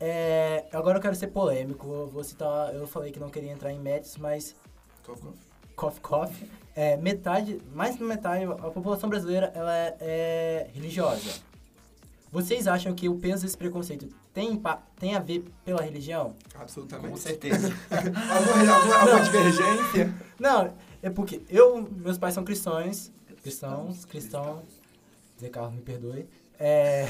É, 0.00 0.66
agora 0.72 0.98
eu 0.98 1.02
quero 1.02 1.16
ser 1.16 1.28
polêmico. 1.28 1.86
Eu 1.92 2.06
vou 2.08 2.22
citar. 2.22 2.74
Eu 2.74 2.86
falei 2.86 3.10
que 3.10 3.18
não 3.18 3.30
queria 3.30 3.50
entrar 3.52 3.72
em 3.72 3.78
méritos, 3.80 4.16
mas 4.16 4.54
Cof, 5.04 5.20
cof. 5.22 5.36
coffee 5.76 6.00
coffee. 6.00 6.50
É, 6.76 6.96
metade, 6.96 7.60
mais 7.72 7.96
da 7.96 8.04
metade, 8.04 8.44
a 8.44 8.70
população 8.70 9.08
brasileira 9.08 9.52
ela 9.54 9.72
é, 9.76 9.96
é 10.00 10.70
religiosa. 10.74 11.40
Vocês 12.32 12.66
acham 12.66 12.92
que 12.92 13.08
o 13.08 13.14
peso 13.14 13.42
desse 13.42 13.56
preconceito 13.56 14.08
tem, 14.32 14.60
tem 14.98 15.14
a 15.14 15.20
ver 15.20 15.44
pela 15.64 15.80
religião? 15.80 16.34
Absolutamente. 16.56 17.10
Com 17.10 17.16
certeza. 17.16 17.72
alguma, 17.88 18.74
alguma, 18.74 18.96
alguma 18.96 19.20
divergência? 19.20 20.12
Não, 20.36 20.74
é 21.00 21.10
porque 21.10 21.42
eu, 21.48 21.88
meus 21.96 22.18
pais 22.18 22.34
são 22.34 22.42
cristãos, 22.42 23.12
cristãos, 23.40 24.04
cristãos, 24.04 24.64
Zé 25.40 25.48
Carlos 25.48 25.74
me 25.74 25.82
perdoe, 25.82 26.26
é, 26.58 27.08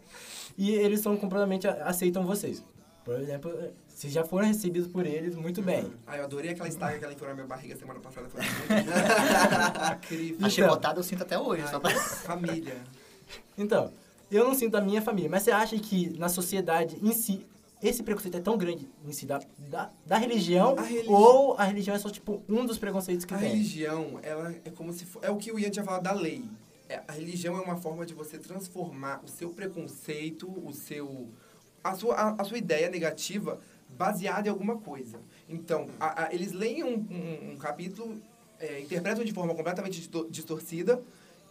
e 0.56 0.70
eles 0.70 1.00
são 1.00 1.14
completamente, 1.14 1.66
aceitam 1.66 2.24
vocês. 2.24 2.64
Por 3.04 3.20
exemplo, 3.20 3.52
se 3.86 4.08
já 4.08 4.24
foram 4.24 4.46
recebidos 4.46 4.88
por 4.88 5.04
eles, 5.04 5.34
muito 5.36 5.60
bem. 5.60 5.92
Ah, 6.06 6.16
eu 6.16 6.24
adorei 6.24 6.52
aquela 6.52 6.68
estaca 6.68 6.98
que 6.98 7.04
ela 7.04 7.12
enfiou 7.12 7.28
na 7.28 7.34
minha 7.34 7.46
barriga 7.46 7.76
semana 7.76 8.00
passada. 8.00 8.28
Foi 8.30 8.40
incrível. 9.96 10.36
A 10.36 10.36
Então. 10.38 10.50
chicotada 10.50 10.98
eu 11.00 11.04
sinto 11.04 11.22
até 11.22 11.38
hoje, 11.38 11.66
só 11.68 11.78
pra... 11.78 11.90
Família. 11.90 12.76
Então, 13.56 13.92
eu 14.30 14.44
não 14.46 14.54
sinto 14.54 14.72
da 14.72 14.80
minha 14.80 15.02
família, 15.02 15.28
mas 15.30 15.42
você 15.42 15.50
acha 15.50 15.78
que 15.78 16.18
na 16.18 16.28
sociedade 16.28 16.96
em 17.02 17.12
si, 17.12 17.46
esse 17.82 18.02
preconceito 18.02 18.36
é 18.36 18.40
tão 18.40 18.56
grande 18.56 18.88
em 19.06 19.12
si 19.12 19.26
da, 19.26 19.40
da, 19.58 19.90
da 20.06 20.16
religião, 20.16 20.74
A 20.78 20.82
religi- 20.82 21.08
ou 21.10 21.54
a 21.58 21.64
religião 21.64 21.94
é 21.94 21.98
só, 21.98 22.08
tipo, 22.10 22.42
um 22.48 22.64
dos 22.64 22.78
preconceitos 22.78 23.24
que 23.24 23.34
A 23.34 23.38
tem? 23.38 23.50
religião, 23.50 24.18
ela 24.22 24.54
é 24.64 24.70
como 24.70 24.92
se 24.92 25.04
for, 25.04 25.22
é 25.22 25.30
o 25.30 25.36
que 25.36 25.52
o 25.52 25.58
Ian 25.58 25.70
tinha 25.70 25.84
falado 25.84 26.02
da 26.02 26.12
lei. 26.12 26.44
É, 26.88 27.02
a 27.08 27.12
religião 27.12 27.56
é 27.56 27.60
uma 27.60 27.76
forma 27.76 28.04
de 28.06 28.12
você 28.14 28.38
transformar 28.38 29.20
o 29.24 29.28
seu 29.28 29.50
preconceito, 29.50 30.48
o 30.48 30.72
seu 30.72 31.28
a 31.84 31.94
sua, 31.94 32.14
a, 32.14 32.34
a 32.40 32.44
sua 32.44 32.56
ideia 32.58 32.88
negativa 32.90 33.60
baseada 33.90 34.48
em 34.48 34.50
alguma 34.50 34.78
coisa. 34.78 35.20
Então, 35.48 35.86
a- 36.00 36.24
a- 36.24 36.34
eles 36.34 36.52
leem 36.52 36.82
um, 36.82 36.94
um- 37.10 37.52
um 37.52 37.56
capítulo, 37.58 38.16
é, 38.58 38.80
interpretam 38.80 39.22
de 39.24 39.32
forma 39.32 39.54
completamente 39.54 39.98
distor- 39.98 40.26
distorcida 40.30 41.00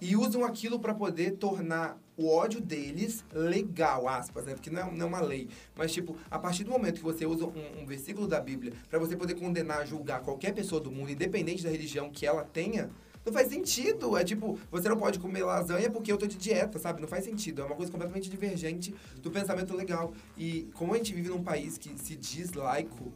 e 0.02 0.15
usam 0.17 0.43
aquilo 0.43 0.80
para 0.80 0.93
poder 0.93 1.32
tornar 1.38 1.98
o 2.17 2.28
ódio 2.30 2.60
deles 2.60 3.24
legal, 3.32 4.08
aspas, 4.10 4.46
né? 4.46 4.54
Porque 4.54 4.69
não 4.69 4.82
é, 4.82 4.91
não 4.91 5.06
é 5.06 5.10
uma 5.10 5.22
lei. 5.22 5.48
Mas, 5.76 5.93
tipo, 5.93 6.17
a 6.30 6.38
partir 6.38 6.63
do 6.63 6.72
momento 6.72 6.96
que 6.96 7.04
você 7.04 7.26
usa 7.26 7.46
um, 7.46 7.82
um 7.82 7.86
versículo 7.86 8.28
da 8.28 8.39
Bíblia 8.41 8.74
para 8.89 9.00
você 9.00 9.15
poder 9.15 9.36
condenar, 9.36 9.88
julgar 9.88 10.22
qualquer 10.22 10.54
pessoa 10.54 10.82
do 10.82 10.91
mundo, 10.91 11.12
independente 11.12 11.63
da 11.63 11.69
religião 11.69 12.10
que 12.10 12.26
ela 12.26 12.43
tenha, 12.43 12.89
não 13.26 13.34
faz 13.34 13.48
sentido. 13.48 14.18
É 14.18 14.24
tipo, 14.24 14.60
você 14.72 14.90
não 14.90 14.98
pode 14.98 15.20
comer 15.20 15.44
lasanha 15.44 15.90
porque 15.90 16.12
eu 16.12 16.18
tô 16.18 16.28
de 16.28 16.38
dieta, 16.38 16.80
sabe? 16.80 17.02
Não 17.02 17.08
faz 17.08 17.26
sentido. 17.26 17.62
É 17.62 17.66
uma 17.66 17.76
coisa 17.76 17.92
completamente 17.92 18.30
divergente 18.30 18.94
do 19.22 19.32
pensamento 19.32 19.76
legal. 19.76 20.14
E 20.38 20.70
como 20.74 20.94
a 20.94 20.98
gente 20.98 21.14
vive 21.14 21.30
num 21.30 21.44
país 21.44 21.78
que 21.78 21.98
se 21.98 22.16
diz 22.16 22.54
laico, 22.54 23.14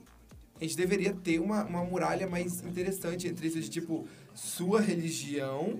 a 0.59 0.63
gente 0.63 0.75
deveria 0.75 1.13
ter 1.13 1.39
uma, 1.39 1.63
uma 1.63 1.83
muralha 1.83 2.27
mais 2.27 2.61
interessante 2.63 3.27
entre 3.27 3.47
isso 3.47 3.59
de 3.59 3.69
tipo, 3.69 4.07
sua 4.33 4.81
religião, 4.81 5.79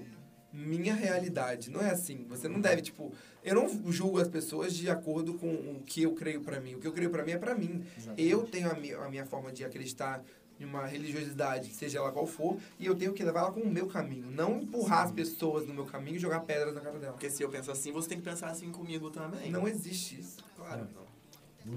minha 0.54 0.94
realidade. 0.94 1.70
Não 1.70 1.82
é 1.82 1.90
assim. 1.90 2.26
Você 2.30 2.48
não 2.48 2.60
deve, 2.60 2.82
tipo, 2.82 3.12
eu 3.44 3.56
não 3.56 3.92
julgo 3.92 4.20
as 4.20 4.28
pessoas 4.28 4.74
de 4.74 4.90
acordo 4.90 5.34
com 5.34 5.48
o 5.48 5.82
que 5.86 6.04
eu 6.04 6.14
creio 6.14 6.42
pra 6.42 6.60
mim. 6.60 6.76
O 6.76 6.80
que 6.80 6.88
eu 6.88 6.94
creio 6.94 7.10
pra 7.10 7.24
mim 7.24 7.32
é 7.32 7.38
pra 7.38 7.56
mim. 7.56 7.84
Exatamente. 7.98 8.30
Eu 8.30 8.44
tenho 8.44 8.72
a 8.72 8.76
minha, 8.76 8.98
a 8.98 9.10
minha 9.10 9.26
forma 9.26 9.52
de 9.52 9.64
acreditar 9.64 10.24
em 10.60 10.66
uma 10.66 10.86
religiosidade, 10.86 11.74
seja 11.74 12.00
ela 12.00 12.12
qual 12.12 12.26
for, 12.26 12.58
e 12.80 12.86
eu 12.86 12.96
tenho 12.96 13.14
que 13.14 13.24
levar 13.24 13.42
ela 13.42 13.52
com 13.52 13.60
o 13.62 13.70
meu 13.70 13.88
caminho. 13.88 14.30
Não 14.32 14.60
empurrar 14.62 15.04
as 15.04 15.12
pessoas 15.12 15.68
no 15.68 15.74
meu 15.74 15.86
caminho 15.86 16.16
e 16.16 16.20
jogar 16.20 16.40
pedras 16.42 16.74
na 16.74 16.82
cara 16.82 16.98
dela. 17.00 17.14
Porque 17.14 17.30
se 17.30 17.44
eu 17.44 17.50
penso 17.50 17.72
assim, 17.72 17.92
você 17.92 18.10
tem 18.10 18.18
que 18.18 18.24
pensar 18.24 18.48
assim 18.50 18.72
comigo 18.72 19.10
também. 19.10 19.52
Não 19.52 19.68
existe 19.68 20.20
isso. 20.20 20.44
Claro, 20.56 20.82
É. 20.82 20.88
não. 20.96 21.08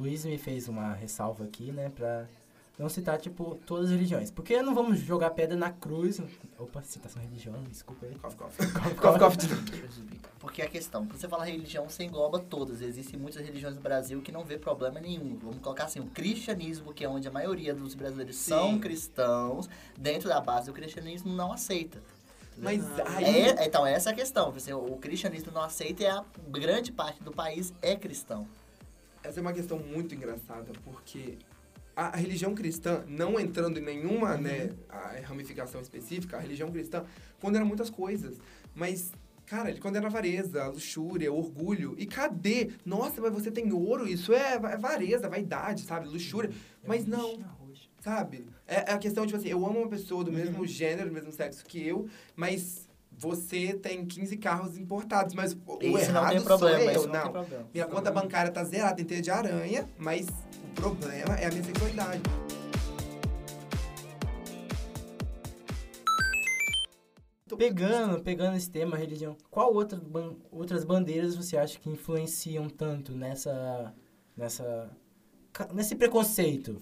Luiz 0.01 0.25
me 0.25 0.38
fez 0.38 0.69
uma 0.69 0.93
ressalva 0.95 1.45
aqui, 1.45 1.73
né, 1.73 1.90
pra 1.93 2.29
não 2.81 2.88
citar, 2.88 3.19
tipo, 3.19 3.61
todas 3.66 3.87
as 3.87 3.90
religiões. 3.90 4.31
Porque 4.31 4.62
não 4.62 4.75
vamos 4.75 5.01
jogar 5.01 5.29
pedra 5.31 5.55
na 5.55 5.71
cruz. 5.71 6.19
Opa, 6.59 6.83
citação 6.83 7.21
religiosa, 7.21 7.61
desculpa 7.69 8.07
aí. 8.07 8.14
Cof, 8.14 8.35
cof. 8.35 8.57
Cof, 8.97 9.19
cof. 9.19 9.37
Porque 10.38 10.62
a 10.62 10.66
questão, 10.66 11.07
quando 11.07 11.21
você 11.21 11.29
fala 11.29 11.45
religião, 11.45 11.87
você 11.87 12.05
engloba 12.05 12.38
todas. 12.38 12.81
Existem 12.81 13.21
muitas 13.21 13.45
religiões 13.45 13.75
no 13.75 13.83
Brasil 13.83 14.23
que 14.23 14.33
não 14.33 14.47
vê 14.47 14.57
problema 14.57 14.99
nenhum. 14.99 15.37
Vamos 15.37 15.59
colocar 15.59 15.85
assim, 15.85 16.01
o 16.01 16.07
cristianismo, 16.07 16.95
que 16.95 17.05
é 17.05 17.09
onde 17.09 17.29
a 17.29 17.31
maioria 17.31 17.75
dos 17.75 17.95
brasileiros 17.95 18.37
são 18.37 18.73
Sim. 18.73 18.81
cristãos, 18.81 19.69
dentro 19.99 20.31
da 20.31 20.40
base 20.40 20.69
do 20.69 20.73
cristianismo 20.73 21.31
não 21.31 21.53
aceita. 21.53 22.03
Mas 22.57 22.83
aí. 23.01 23.25
É, 23.25 23.66
então, 23.66 23.87
essa 23.87 24.09
é 24.09 24.12
a 24.14 24.16
questão. 24.16 24.51
Você, 24.53 24.73
o 24.73 24.97
cristianismo 24.97 25.53
não 25.53 25.61
aceita 25.61 26.03
e 26.03 26.07
a 26.07 26.25
grande 26.49 26.93
parte 26.93 27.23
do 27.23 27.31
país 27.31 27.75
é 27.83 27.95
cristão. 27.95 28.49
Essa 29.23 29.38
é 29.38 29.43
uma 29.43 29.53
questão 29.53 29.79
muito 29.79 30.14
engraçada, 30.14 30.73
porque 30.83 31.37
a, 31.94 32.16
religião 32.16 32.55
cristã, 32.55 33.05
não 33.07 33.38
entrando 33.38 33.79
em 33.79 33.83
nenhuma 33.83 34.37
né, 34.37 34.70
a 34.88 35.20
ramificação 35.22 35.81
específica, 35.81 36.37
a 36.37 36.40
religião 36.40 36.70
cristã 36.70 37.05
condena 37.40 37.64
muitas 37.64 37.90
coisas. 37.90 38.38
Mas, 38.74 39.12
cara, 39.46 39.70
ele 39.70 39.81
condena 39.81 40.07
a 40.07 40.11
avareza, 40.11 40.62
a 40.62 40.68
luxúria, 40.68 41.33
o 41.33 41.38
orgulho. 41.38 41.94
E 41.98 42.07
cadê? 42.07 42.70
Nossa, 42.85 43.20
mas 43.20 43.33
você 43.33 43.50
tem 43.50 43.72
ouro, 43.72 44.09
isso 44.09 44.33
é, 44.33 44.55
é 44.55 44.76
vareza, 44.76 45.29
vaidade, 45.29 45.83
sabe? 45.83 46.09
Luxúria. 46.09 46.50
Mas 46.87 47.07
não, 47.07 47.38
sabe? 48.00 48.46
É, 48.66 48.90
é 48.90 48.92
a 48.92 48.98
questão, 48.98 49.26
tipo 49.26 49.38
assim, 49.38 49.48
eu 49.48 49.64
amo 49.66 49.81
uma 49.81 49.88
pessoa 49.88 50.24
do 50.24 50.33
mesmo 50.33 50.66
gênero, 50.66 51.09
do 51.09 51.14
mesmo 51.14 51.33
sexo 51.33 51.64
que 51.64 51.87
eu, 51.87 52.09
mas 52.35 52.88
você 53.20 53.74
tem 53.74 54.07
15 54.07 54.37
carros 54.38 54.79
importados, 54.79 55.35
mas 55.35 55.53
o 55.53 55.79
Isso 55.83 56.11
não 56.11 56.20
errado 56.20 56.33
tem 56.33 56.42
problema, 56.42 56.94
sou 56.94 57.03
eu, 57.03 57.07
não, 57.09 57.24
não. 57.24 57.33
problema. 57.33 57.68
Minha 57.72 57.87
conta 57.87 58.11
bancária 58.11 58.50
tá 58.50 58.64
zerada, 58.64 58.96
tem 58.96 59.05
teia 59.05 59.20
de 59.20 59.31
aranha, 59.31 59.87
mas 59.98 60.26
problema 60.81 61.35
é 61.38 61.47
a 61.47 61.51
minha 61.51 61.62
sexualidade. 61.64 62.23
Pegando, 67.59 68.23
pegando 68.23 68.57
esse 68.57 68.71
tema, 68.71 68.97
religião, 68.97 69.37
qual 69.51 69.75
outra 69.75 69.99
ban- 69.99 70.37
outras 70.51 70.83
bandeiras 70.85 71.37
você 71.37 71.59
acha 71.59 71.79
que 71.79 71.90
influenciam 71.90 72.71
tanto 72.71 73.12
nessa. 73.12 73.93
nessa. 74.37 74.88
nesse 75.75 75.95
preconceito? 75.97 76.79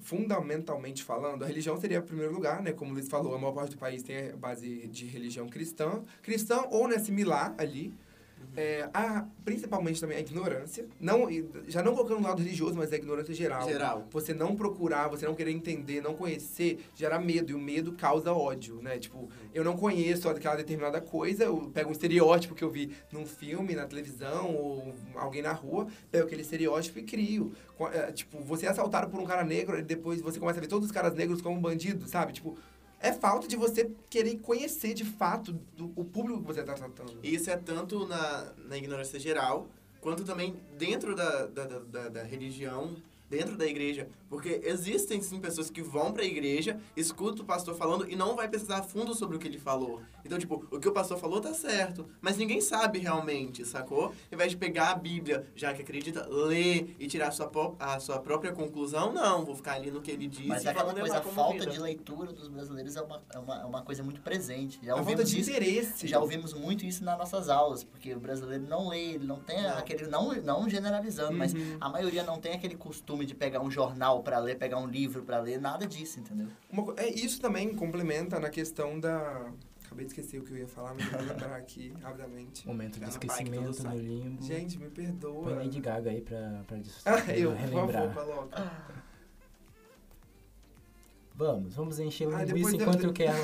Fundamentalmente 0.00 1.04
falando, 1.04 1.44
a 1.44 1.46
religião 1.46 1.78
seria 1.80 2.00
o 2.00 2.02
primeiro 2.02 2.32
lugar, 2.32 2.62
né? 2.62 2.72
Como 2.72 2.90
o 2.90 2.94
Luiz 2.94 3.06
falou, 3.08 3.34
a 3.34 3.38
maior 3.38 3.52
parte 3.52 3.72
do 3.72 3.78
país 3.78 4.02
tem 4.02 4.30
a 4.30 4.36
base 4.36 4.88
de 4.88 5.04
religião 5.06 5.46
cristã. 5.46 6.02
Cristã 6.22 6.64
ou, 6.70 6.88
né, 6.88 6.98
similar 6.98 7.54
ali. 7.58 7.94
É, 8.58 8.90
a, 8.92 9.24
principalmente 9.44 10.00
também 10.00 10.16
a 10.16 10.20
ignorância. 10.20 10.84
Não, 10.98 11.28
já 11.68 11.80
não 11.80 11.94
colocando 11.94 12.18
o 12.18 12.22
lado 12.24 12.42
religioso, 12.42 12.74
mas 12.74 12.92
a 12.92 12.96
ignorância 12.96 13.32
geral. 13.32 13.68
Geral. 13.68 14.08
Você 14.10 14.34
não 14.34 14.56
procurar, 14.56 15.06
você 15.06 15.24
não 15.26 15.34
querer 15.36 15.52
entender, 15.52 16.00
não 16.00 16.12
conhecer, 16.14 16.80
gera 16.92 17.20
medo. 17.20 17.52
E 17.52 17.54
o 17.54 17.58
medo 17.58 17.92
causa 17.92 18.32
ódio, 18.32 18.82
né? 18.82 18.98
Tipo, 18.98 19.30
eu 19.54 19.62
não 19.62 19.76
conheço 19.76 20.28
aquela 20.28 20.56
determinada 20.56 21.00
coisa, 21.00 21.44
eu 21.44 21.70
pego 21.72 21.90
um 21.90 21.92
estereótipo 21.92 22.52
que 22.52 22.64
eu 22.64 22.70
vi 22.70 22.90
num 23.12 23.24
filme, 23.24 23.76
na 23.76 23.86
televisão, 23.86 24.52
ou 24.52 24.92
alguém 25.14 25.40
na 25.40 25.52
rua, 25.52 25.86
pego 26.10 26.26
aquele 26.26 26.42
estereótipo 26.42 26.98
e 26.98 27.04
crio. 27.04 27.52
É, 27.92 28.10
Tipo, 28.10 28.40
você 28.40 28.66
é 28.66 28.70
assaltado 28.70 29.08
por 29.08 29.20
um 29.20 29.24
cara 29.24 29.44
negro 29.44 29.78
e 29.78 29.82
depois 29.82 30.20
você 30.20 30.40
começa 30.40 30.58
a 30.58 30.62
ver 30.62 30.66
todos 30.66 30.86
os 30.86 30.92
caras 30.92 31.14
negros 31.14 31.40
como 31.40 31.60
bandidos, 31.60 32.10
sabe? 32.10 32.32
Tipo, 32.32 32.58
é 33.00 33.12
falta 33.12 33.46
de 33.46 33.56
você 33.56 33.90
querer 34.10 34.38
conhecer 34.38 34.94
de 34.94 35.04
fato 35.04 35.52
do, 35.76 35.92
o 35.96 36.04
público 36.04 36.40
que 36.40 36.46
você 36.46 36.62
tá 36.62 36.74
tratando. 36.74 37.18
Isso 37.22 37.50
é 37.50 37.56
tanto 37.56 38.06
na, 38.06 38.52
na 38.66 38.76
ignorância 38.76 39.18
geral, 39.20 39.68
quanto 40.00 40.24
também 40.24 40.56
dentro 40.76 41.14
da, 41.14 41.46
da, 41.46 41.64
da- 41.66 42.08
da 42.08 42.22
religião, 42.22 42.96
dentro 43.28 43.56
da 43.56 43.66
igreja. 43.66 44.08
Porque 44.28 44.60
existem 44.64 45.20
sim 45.22 45.40
pessoas 45.40 45.70
que 45.70 45.82
vão 45.82 46.12
pra 46.12 46.24
igreja, 46.24 46.78
escutam 46.96 47.42
o 47.44 47.46
pastor 47.46 47.74
falando 47.74 48.08
e 48.10 48.14
não 48.16 48.36
vai 48.36 48.48
pesquisar 48.48 48.78
a 48.78 48.82
fundo 48.82 49.14
sobre 49.14 49.36
o 49.36 49.38
que 49.40 49.48
ele 49.48 49.58
falou. 49.58 50.00
Então, 50.24 50.38
tipo, 50.38 50.66
o 50.70 50.78
que 50.78 50.88
o 50.88 50.92
pastor 50.92 51.18
falou 51.18 51.40
tá 51.40 51.54
certo, 51.54 52.06
mas 52.20 52.36
ninguém 52.36 52.60
sabe 52.60 52.98
realmente, 52.98 53.64
sacou? 53.64 54.04
Ao 54.06 54.14
invés 54.32 54.50
de 54.50 54.56
pegar 54.56 54.90
a 54.90 54.94
Bíblia, 54.94 55.46
já 55.54 55.72
que 55.72 55.82
acredita, 55.82 56.26
ler 56.28 56.94
e 56.98 57.06
tirar 57.06 57.28
a 57.28 57.30
sua, 57.30 57.50
a 57.78 57.98
sua 58.00 58.18
própria 58.18 58.52
conclusão, 58.52 59.12
não, 59.12 59.44
vou 59.44 59.54
ficar 59.56 59.74
ali 59.74 59.90
no 59.90 60.00
que 60.02 60.10
ele 60.10 60.26
disse 60.26 60.46
Mas 60.46 60.64
é 60.64 60.70
aquela 60.70 60.92
coisa, 60.94 61.18
a 61.18 61.22
falta 61.22 61.58
vida. 61.60 61.70
de 61.70 61.78
leitura 61.80 62.32
dos 62.32 62.48
brasileiros 62.48 62.96
é 62.96 63.02
uma, 63.02 63.22
é 63.32 63.38
uma, 63.38 63.60
é 63.62 63.64
uma 63.64 63.82
coisa 63.82 64.02
muito 64.02 64.20
presente. 64.20 64.78
Já 64.82 64.92
A 64.92 64.96
falta 64.96 65.10
ouvimos 65.10 65.30
de 65.30 65.40
isso 65.40 65.50
interesse. 65.50 66.06
Já 66.06 66.20
ouvimos 66.20 66.52
muito 66.52 66.84
isso 66.84 67.02
nas 67.04 67.16
nossas 67.18 67.48
aulas, 67.48 67.82
porque 67.84 68.12
o 68.14 68.20
brasileiro 68.20 68.64
não 68.68 68.88
lê, 68.88 69.12
ele 69.14 69.26
não 69.26 69.40
tem 69.40 69.62
Não. 69.62 69.78
aquele. 69.78 70.06
Não, 70.08 70.32
não 70.42 70.68
generalizando, 70.68 71.32
mas 71.32 71.52
Uhum. 71.54 71.76
a 71.80 71.88
maioria 71.88 72.22
não 72.22 72.38
tem 72.38 72.52
aquele 72.52 72.76
costume 72.76 73.17
de 73.24 73.34
pegar 73.34 73.60
um 73.60 73.70
jornal 73.70 74.22
pra 74.22 74.38
ler, 74.38 74.56
pegar 74.58 74.78
um 74.78 74.86
livro 74.86 75.22
pra 75.22 75.38
ler, 75.40 75.60
nada 75.60 75.86
disso, 75.86 76.20
entendeu? 76.20 76.48
Uma 76.70 76.94
é, 76.96 77.08
isso 77.08 77.40
também 77.40 77.74
complementa 77.74 78.38
na 78.40 78.50
questão 78.50 78.98
da. 78.98 79.50
Acabei 79.86 80.04
de 80.04 80.12
esquecer 80.12 80.38
o 80.38 80.44
que 80.44 80.52
eu 80.52 80.58
ia 80.58 80.68
falar, 80.68 80.94
mas 80.94 81.06
vou 81.10 81.20
lembrar 81.22 81.56
aqui 81.56 81.94
rapidamente. 82.02 82.66
Momento 82.66 82.94
de 82.94 83.00
no 83.00 83.08
esquecimento 83.08 83.82
no 83.82 83.96
limbo. 83.96 84.42
Gente, 84.42 84.78
me 84.78 84.90
perdoa. 84.90 85.44
Põe 85.44 85.54
Lady 85.54 85.80
Gaga 85.80 86.10
aí 86.10 86.20
pra, 86.20 86.62
pra, 86.66 86.76
dis- 86.76 87.00
Ah, 87.06 87.20
pra 87.22 87.34
eu, 87.36 87.52
por 87.52 87.58
relembrar. 87.58 88.12
favor, 88.14 88.26
coloca. 88.26 88.72
Vamos, 91.34 91.74
vamos 91.76 91.98
encher 92.00 92.26
o 92.28 92.34
Ah, 92.34 92.42
linguiça 92.42 92.74
enquanto 92.74 93.04
eu 93.04 93.12
quero. 93.12 93.36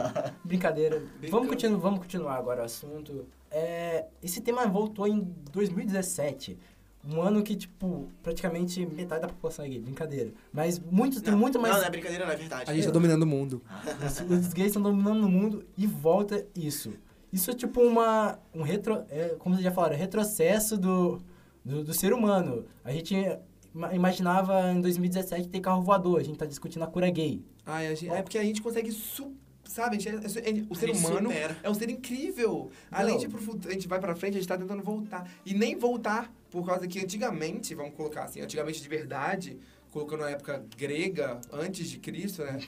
Brincadeira. 0.42 0.98
Brincando. 1.00 1.30
Vamos 1.30 1.48
continuar, 1.50 1.78
vamos 1.80 1.98
continuar 2.00 2.36
agora 2.36 2.62
o 2.62 2.64
assunto. 2.64 3.26
É, 3.50 4.06
esse 4.22 4.40
tema 4.40 4.66
voltou 4.66 5.06
em 5.06 5.20
2017. 5.52 6.58
Um 7.04 7.20
ano 7.20 7.42
que, 7.42 7.56
tipo, 7.56 8.08
praticamente 8.22 8.86
metade 8.86 9.22
da 9.22 9.28
população 9.28 9.64
é 9.64 9.68
gay. 9.68 9.80
Brincadeira. 9.80 10.32
Mas 10.52 10.78
muitos, 10.78 11.20
tem 11.20 11.34
muito 11.34 11.58
mais... 11.60 11.74
Não, 11.74 11.80
não 11.80 11.86
é 11.88 11.90
brincadeira, 11.90 12.24
não 12.26 12.32
é 12.32 12.36
verdade. 12.36 12.70
A 12.70 12.74
gente 12.74 12.84
tá 12.86 12.90
dominando 12.92 13.22
o 13.22 13.26
mundo. 13.26 13.60
Os, 14.06 14.20
os 14.46 14.52
gays 14.52 14.68
estão 14.68 14.82
dominando 14.82 15.20
no 15.20 15.28
mundo 15.28 15.64
e 15.76 15.86
volta 15.86 16.46
isso. 16.54 16.92
Isso 17.32 17.50
é 17.50 17.54
tipo 17.54 17.80
uma. 17.80 18.38
Um 18.54 18.62
retro. 18.62 19.04
É, 19.10 19.34
como 19.38 19.54
vocês 19.54 19.64
já 19.64 19.72
falaram, 19.72 19.96
retrocesso 19.96 20.76
do, 20.76 21.20
do, 21.64 21.82
do 21.82 21.94
ser 21.94 22.12
humano. 22.12 22.66
A 22.84 22.92
gente 22.92 23.14
ima- 23.74 23.94
imaginava 23.94 24.70
em 24.70 24.80
2017 24.82 25.48
ter 25.48 25.60
carro 25.60 25.80
voador. 25.82 26.20
A 26.20 26.22
gente 26.22 26.38
tá 26.38 26.44
discutindo 26.46 26.82
a 26.82 26.86
cura 26.86 27.08
gay. 27.10 27.42
Ai, 27.64 27.86
a 27.88 27.94
gente- 27.94 28.12
é 28.12 28.20
porque 28.22 28.36
a 28.38 28.44
gente 28.44 28.60
consegue. 28.60 28.92
Su, 28.92 29.32
sabe, 29.64 29.96
a 29.96 29.98
gente 29.98 30.08
é- 30.10 30.50
é- 30.50 30.64
o 30.68 30.74
ser 30.74 30.90
humano 30.90 31.30
supera. 31.30 31.56
é 31.62 31.70
um 31.70 31.74
ser 31.74 31.88
incrível. 31.88 32.70
Além 32.90 33.14
Não. 33.14 33.18
de 33.20 33.26
ir 33.26 33.28
pro 33.30 33.40
futuro, 33.40 33.70
a 33.70 33.72
gente 33.72 33.88
vai 33.88 33.98
pra 33.98 34.14
frente, 34.14 34.34
a 34.36 34.38
gente 34.38 34.48
tá 34.48 34.58
tentando 34.58 34.82
voltar. 34.82 35.26
E 35.46 35.54
nem 35.54 35.74
voltar, 35.74 36.30
por 36.52 36.66
causa 36.66 36.86
que 36.86 37.00
antigamente, 37.00 37.74
vamos 37.74 37.94
colocar 37.94 38.24
assim, 38.24 38.42
antigamente 38.42 38.82
de 38.82 38.88
verdade, 38.88 39.58
colocando 39.90 40.22
a 40.24 40.30
época 40.30 40.62
grega, 40.76 41.40
antes 41.50 41.88
de 41.88 41.98
Cristo, 41.98 42.44
né? 42.44 42.60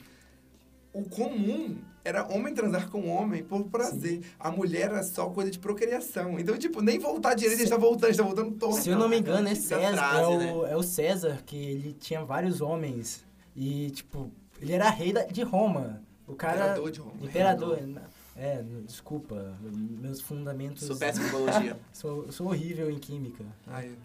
O 0.91 1.03
comum 1.03 1.77
era 2.03 2.25
homem 2.33 2.53
transar 2.53 2.89
com 2.89 3.07
homem 3.09 3.43
por 3.43 3.65
prazer. 3.65 4.21
A 4.39 4.49
mulher 4.49 4.89
era 4.89 5.03
só 5.03 5.29
coisa 5.29 5.51
de 5.51 5.59
procriação. 5.59 6.39
Então, 6.39 6.57
tipo, 6.57 6.81
nem 6.81 6.97
voltar 6.97 7.35
direito, 7.35 7.59
gente 7.59 7.69
tá 7.69 7.77
voltando, 7.77 8.05
a 8.05 8.07
gente 8.07 8.17
tá 8.17 8.23
voltando 8.23 8.55
torto. 8.55 8.81
Se 8.81 8.89
eu 8.89 8.97
não 8.97 9.09
me 9.09 9.19
engano, 9.19 9.47
é 9.47 9.55
César. 9.55 9.97
frase, 9.97 10.31
é, 10.31 10.37
né? 10.37 10.53
o, 10.53 10.65
é 10.65 10.75
o 10.75 10.83
César, 10.83 11.43
que 11.45 11.57
ele 11.57 11.93
tinha 11.93 12.23
vários 12.23 12.61
homens. 12.61 13.23
E, 13.55 13.91
tipo, 13.91 14.31
ele 14.59 14.73
era 14.73 14.89
rei 14.89 15.13
de 15.31 15.43
Roma. 15.43 16.01
O 16.25 16.33
cara. 16.33 16.55
Imperador 16.55 16.91
de 16.91 16.99
Roma. 17.01 17.15
Imperador. 17.21 17.79
É, 18.35 18.61
desculpa. 18.85 19.55
Meus 19.61 20.19
fundamentos. 20.21 20.85
Sou 20.85 20.97
péssimo 20.97 21.25
em 21.27 21.29
biologia. 21.29 21.79
Sou, 21.93 22.31
sou 22.31 22.47
horrível 22.47 22.89
em 22.91 22.99
química. 22.99 23.45
Ai, 23.67 23.95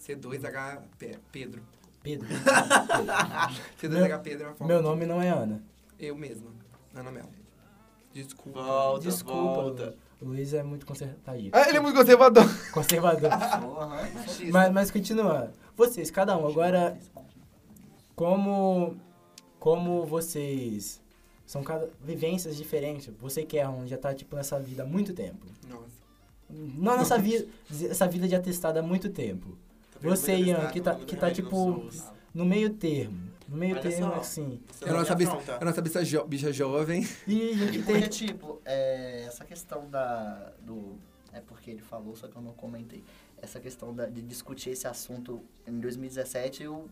C2H 0.00 0.80
Pe- 0.96 1.18
Pedro. 1.32 1.62
Pedro. 2.02 2.28
C2H 3.82 4.20
Pedro 4.22 4.44
é 4.44 4.48
uma 4.50 4.54
forma. 4.54 4.72
Meu 4.72 4.82
nome 4.82 5.06
não 5.06 5.20
é 5.20 5.28
Ana. 5.30 5.60
Eu 5.98 6.16
mesma. 6.16 6.50
Ana 6.94 7.10
Mel. 7.10 7.28
Desculpa. 8.12 8.62
Volta, 8.62 9.00
Desculpa, 9.04 9.62
volta. 9.62 9.96
o 10.20 10.24
Luiz 10.26 10.54
é 10.54 10.62
muito 10.62 10.86
consertadinho. 10.86 11.50
Ah, 11.52 11.68
ele 11.68 11.78
é 11.78 11.80
muito 11.80 11.96
conservador. 11.96 12.44
Conservador. 12.72 13.30
Porra, 13.60 14.08
mas, 14.52 14.72
mas 14.72 14.90
continuando. 14.90 15.50
Vocês, 15.76 16.10
cada 16.10 16.36
um, 16.36 16.46
agora, 16.46 16.98
como, 18.16 18.96
como 19.58 20.06
vocês 20.06 21.00
são 21.48 21.62
cada, 21.62 21.88
vivências 22.04 22.54
diferentes, 22.58 23.10
você 23.18 23.42
que 23.42 23.58
é 23.58 23.66
um, 23.66 23.86
já 23.86 23.96
tá, 23.96 24.14
tipo, 24.14 24.36
nessa 24.36 24.60
vida 24.60 24.82
há 24.82 24.86
muito 24.86 25.14
tempo. 25.14 25.46
Nossa. 25.66 25.86
Não 26.50 26.96
nessa 26.98 27.16
vida, 27.18 27.46
essa 27.90 28.06
vida 28.06 28.28
de 28.28 28.34
atestado 28.34 28.78
há 28.78 28.82
muito 28.82 29.08
tempo. 29.08 29.56
Você, 30.00 30.36
Ian, 30.36 30.68
que 30.68 30.80
tá, 30.80 30.94
que 30.94 31.16
tá 31.16 31.30
tipo, 31.30 31.88
no 32.34 32.44
meio 32.44 32.70
termo. 32.70 33.28
No 33.48 33.56
meio 33.56 33.72
Olha 33.72 33.82
termo, 33.82 34.12
só. 34.12 34.14
assim. 34.20 34.60
É 34.84 34.90
a 34.90 34.92
nossa, 34.92 35.14
bicha, 35.14 35.32
é 35.32 35.62
a 35.62 35.64
nossa 35.64 35.80
bicha, 35.80 36.04
jo- 36.04 36.24
bicha 36.26 36.52
jovem. 36.52 37.08
E 37.26 37.52
E 37.52 37.70
tem... 37.70 37.82
porque, 37.82 38.08
tipo, 38.08 38.60
é, 38.64 39.24
essa 39.26 39.42
questão 39.44 39.88
da. 39.88 40.52
do. 40.60 40.96
É 41.32 41.40
porque 41.40 41.70
ele 41.70 41.80
falou, 41.80 42.14
só 42.14 42.28
que 42.28 42.36
eu 42.36 42.42
não 42.42 42.52
comentei. 42.52 43.02
Essa 43.40 43.58
questão 43.58 43.94
da- 43.94 44.04
de 44.06 44.20
discutir 44.20 44.70
esse 44.70 44.86
assunto 44.86 45.40
em 45.66 45.78
2017, 45.80 46.62
eu, 46.62 46.88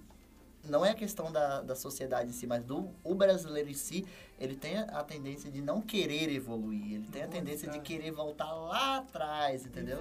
não 0.68 0.84
é 0.84 0.90
a 0.90 0.94
questão 0.94 1.30
da, 1.32 1.60
da 1.62 1.74
sociedade 1.74 2.30
em 2.30 2.32
si, 2.32 2.46
mas 2.46 2.64
do 2.64 2.90
o 3.02 3.14
brasileiro 3.14 3.68
em 3.68 3.74
si, 3.74 4.04
ele 4.38 4.54
tem 4.54 4.78
a, 4.78 5.02
tendência 5.02 5.50
de 5.50 5.60
não 5.60 5.80
querer 5.80 6.30
evoluir. 6.30 6.94
Ele 6.94 7.08
tem 7.10 7.22
a 7.22 7.28
tendência 7.28 7.70
de 7.70 7.80
querer 7.80 8.10
voltar 8.12 8.52
lá 8.52 8.98
atrás, 8.98 9.64
entendeu? 9.64 9.98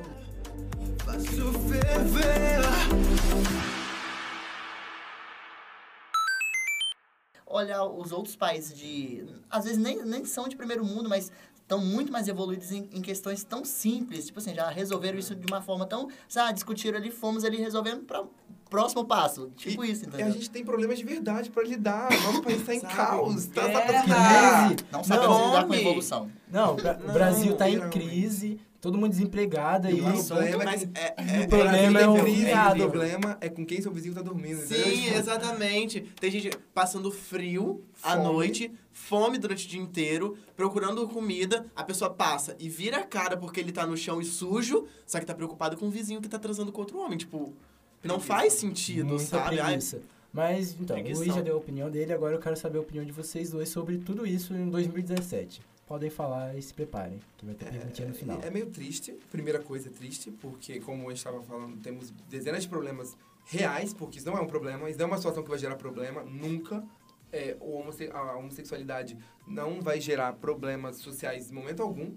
olhar 7.55 7.85
os 7.85 8.11
outros 8.11 8.35
países 8.35 8.77
de. 8.77 9.25
Às 9.49 9.65
vezes 9.65 9.79
nem, 9.79 10.03
nem 10.03 10.25
são 10.25 10.47
de 10.47 10.55
primeiro 10.55 10.83
mundo, 10.83 11.07
mas 11.07 11.31
estão 11.55 11.79
muito 11.79 12.11
mais 12.11 12.27
evoluídos 12.27 12.71
em, 12.71 12.89
em 12.91 13.01
questões 13.01 13.43
tão 13.43 13.63
simples. 13.63 14.27
Tipo 14.27 14.39
assim, 14.39 14.53
já 14.53 14.69
resolveram 14.69 15.17
isso 15.17 15.35
de 15.35 15.47
uma 15.47 15.61
forma 15.61 15.85
tão. 15.85 16.09
Sabe, 16.27 16.53
discutiram 16.53 16.97
ali, 16.97 17.11
fomos 17.11 17.43
ali 17.43 17.57
resolvendo 17.57 18.03
para 18.03 18.23
próximo 18.69 19.05
passo. 19.05 19.51
Tipo 19.55 19.83
E- 19.85 19.91
isso, 19.91 20.03
E 20.03 20.05
a 20.05 20.09
entendeu? 20.09 20.31
gente 20.33 20.49
tem 20.49 20.63
problemas 20.65 20.97
de 20.97 21.03
verdade 21.05 21.49
pra 21.49 21.63
lidar. 21.63 22.09
Nosso 22.23 22.41
país 22.41 22.63
tá 22.65 22.73
em 22.75 22.79
Sabe? 22.81 22.93
caos. 22.95 23.45
Tá, 23.47 23.69
tá, 23.69 23.81
tá- 23.81 24.01
crise. 24.03 24.85
Não 24.91 25.03
sabemos 25.03 25.37
Não, 25.37 25.45
lidar 25.47 25.67
com 25.67 25.73
a 25.73 25.77
evolução. 25.77 26.31
Não, 26.51 26.73
o 26.73 26.75
Bra- 26.75 26.99
o 27.01 27.07
Não, 27.07 27.13
Brasil 27.13 27.55
tá 27.55 27.69
em 27.69 27.89
crise, 27.89 28.59
todo 28.81 28.97
mundo 28.97 29.09
desempregado 29.11 29.87
aí. 29.87 29.97
E 29.97 30.01
o 30.01 30.23
problema 30.25 30.63
é 30.63 30.65
Mas 30.65 30.83
que 30.83 30.89
é, 30.95 31.15
o 31.17 31.43
é, 31.43 31.47
problema 31.47 31.99
é, 31.99 32.03
é 32.03 32.07
o 32.07 32.11
o 32.13 32.75
problema 32.77 33.37
é 33.41 33.49
com 33.49 33.65
quem 33.65 33.81
seu 33.81 33.91
vizinho 33.91 34.13
tá 34.13 34.21
dormindo. 34.21 34.63
entendeu? 34.63 34.85
Sim, 34.85 35.01
Tipo, 35.03 35.17
exatamente. 35.17 36.01
Tem 36.19 36.31
gente 36.31 36.49
passando 36.73 37.11
frio 37.11 37.83
à 38.03 38.11
Fome. 38.11 38.23
noite, 38.23 38.71
fome 38.91 39.37
durante 39.37 39.65
o 39.65 39.69
dia 39.69 39.81
inteiro, 39.81 40.37
procurando 40.55 41.07
comida, 41.07 41.65
a 41.75 41.83
pessoa 41.83 42.09
passa 42.09 42.55
e 42.59 42.69
vira 42.69 42.97
a 42.97 43.03
cara 43.03 43.35
porque 43.37 43.59
ele 43.59 43.71
tá 43.71 43.85
no 43.85 43.97
chão 43.97 44.21
e 44.21 44.25
sujo, 44.25 44.85
só 45.05 45.19
que 45.19 45.25
tá 45.25 45.33
preocupado 45.33 45.75
com 45.77 45.87
o 45.87 45.89
vizinho 45.91 46.21
que 46.21 46.29
tá 46.29 46.39
transando 46.39 46.71
com 46.71 46.79
outro 46.81 46.99
homem. 46.99 47.17
Tipo, 47.17 47.53
não 48.07 48.19
faz 48.19 48.53
sentido, 48.53 49.05
Muita 49.05 49.23
sabe? 49.25 49.57
Preguiça. 49.57 50.01
Mas, 50.33 50.73
então, 50.79 50.97
o 50.97 50.99
Preguição. 50.99 51.23
Luiz 51.23 51.35
já 51.35 51.41
deu 51.41 51.55
a 51.55 51.57
opinião 51.57 51.89
dele, 51.89 52.11
agora 52.11 52.35
eu 52.35 52.39
quero 52.39 52.57
saber 52.57 52.77
a 52.77 52.81
opinião 52.81 53.05
de 53.05 53.11
vocês 53.11 53.51
dois 53.51 53.69
sobre 53.69 53.97
tudo 53.97 54.27
isso 54.27 54.53
em 54.53 54.69
2017. 54.69 55.61
Podem 55.87 56.09
falar 56.09 56.57
e 56.57 56.61
se 56.61 56.73
preparem, 56.73 57.19
que 57.37 57.45
vai 57.45 57.53
ter 57.55 57.65
perguntinha 57.71 58.07
no 58.07 58.13
final. 58.15 58.39
É, 58.41 58.47
é 58.47 58.49
meio 58.49 58.65
triste. 58.65 59.13
Primeira 59.31 59.59
coisa 59.59 59.87
é 59.87 59.91
triste, 59.91 60.31
porque, 60.31 60.79
como 60.79 61.03
a 61.05 61.09
gente 61.09 61.19
estava 61.19 61.41
falando, 61.43 61.77
temos 61.77 62.11
dezenas 62.29 62.63
de 62.63 62.69
problemas 62.69 63.15
reais, 63.45 63.93
porque 63.93 64.17
isso 64.17 64.27
não 64.27 64.37
é 64.37 64.41
um 64.41 64.47
problema, 64.47 64.89
isso 64.89 64.97
não 64.99 65.05
é 65.05 65.09
uma 65.11 65.17
situação 65.17 65.43
que 65.43 65.49
vai 65.49 65.59
gerar 65.59 65.75
problema, 65.75 66.23
nunca. 66.23 66.83
É, 67.31 67.55
o 67.59 67.83
a 68.13 68.35
homossexualidade 68.37 69.17
não 69.47 69.81
vai 69.81 70.01
gerar 70.01 70.33
problemas 70.33 70.97
sociais 70.97 71.51
em 71.51 71.53
momento 71.53 71.81
algum, 71.83 72.11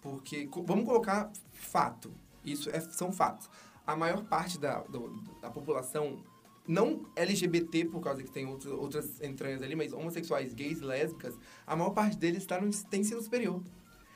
porque, 0.00 0.48
vamos 0.64 0.84
colocar 0.84 1.30
fato, 1.52 2.12
isso 2.44 2.70
é- 2.70 2.80
são 2.80 3.10
fatos. 3.12 3.50
A 3.90 3.96
maior 3.96 4.22
parte 4.22 4.56
da, 4.56 4.78
do- 4.82 5.08
da 5.40 5.50
população, 5.50 6.22
não 6.66 7.04
LGBT, 7.16 7.86
por 7.86 8.00
causa 8.00 8.22
que 8.22 8.30
tem 8.30 8.46
outras, 8.46 8.72
outras 8.72 9.20
entranhas 9.20 9.62
ali, 9.62 9.74
mas 9.74 9.92
homossexuais, 9.92 10.54
gays, 10.54 10.80
lésbicas, 10.80 11.36
a 11.66 11.74
maior 11.74 11.90
parte 11.90 12.16
deles 12.16 12.46
tá 12.46 12.60
no, 12.60 12.70
tem 12.88 13.00
ensino 13.00 13.20
superior. 13.20 13.60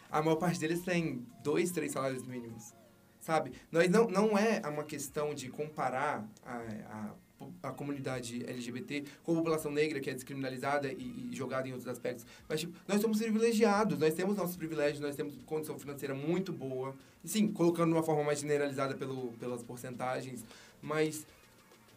A 0.09 0.23
maior 0.23 0.37
parte 0.37 0.61
deles 0.61 0.81
tem 0.83 1.27
dois, 1.43 1.73
três 1.73 1.91
salários 1.91 2.25
mínimos. 2.25 2.73
Sabe? 3.19 3.51
Nós 3.73 3.91
não, 3.91 4.07
não 4.07 4.39
é 4.39 4.61
uma 4.69 4.85
questão 4.85 5.35
de 5.35 5.49
comparar 5.49 6.25
a, 6.45 6.57
a, 6.57 7.15
a 7.63 7.71
comunidade 7.71 8.45
LGBT 8.47 9.05
com 9.23 9.33
a 9.33 9.37
população 9.37 9.71
negra, 9.71 10.01
que 10.01 10.11
é 10.11 10.15
descriminalizada 10.15 10.93
e, 10.93 11.29
e 11.31 11.35
jogada 11.35 11.69
em 11.69 11.73
outros 11.73 11.89
aspectos. 11.89 12.27
Mas, 12.49 12.61
tipo, 12.61 12.77
nós 12.87 13.01
somos 13.01 13.19
privilegiados, 13.19 13.99
nós 13.99 14.15
temos 14.15 14.37
nossos 14.37 14.57
privilégios, 14.57 15.01
nós 15.01 15.17
temos 15.17 15.35
condição 15.47 15.79
financeira 15.79 16.15
muito 16.15 16.53
boa. 16.53 16.95
Sim, 17.25 17.49
colocando 17.49 17.89
de 17.89 17.97
uma 17.97 18.03
forma 18.03 18.23
mais 18.23 18.41
generalizada 18.41 18.95
pelo, 18.95 19.33
pelas 19.33 19.63
porcentagens. 19.63 20.45
Mas 20.83 21.27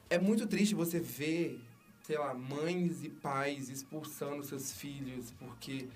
é 0.10 0.18
muito 0.18 0.48
triste 0.48 0.74
você 0.74 1.00
ver, 1.00 1.60
sei 2.04 2.18
lá, 2.18 2.34
mães 2.34 3.04
e 3.04 3.10
pais 3.10 3.70
expulsando 3.70 4.44
seus 4.44 4.72
filhos 4.72 5.32
porque 5.40 5.88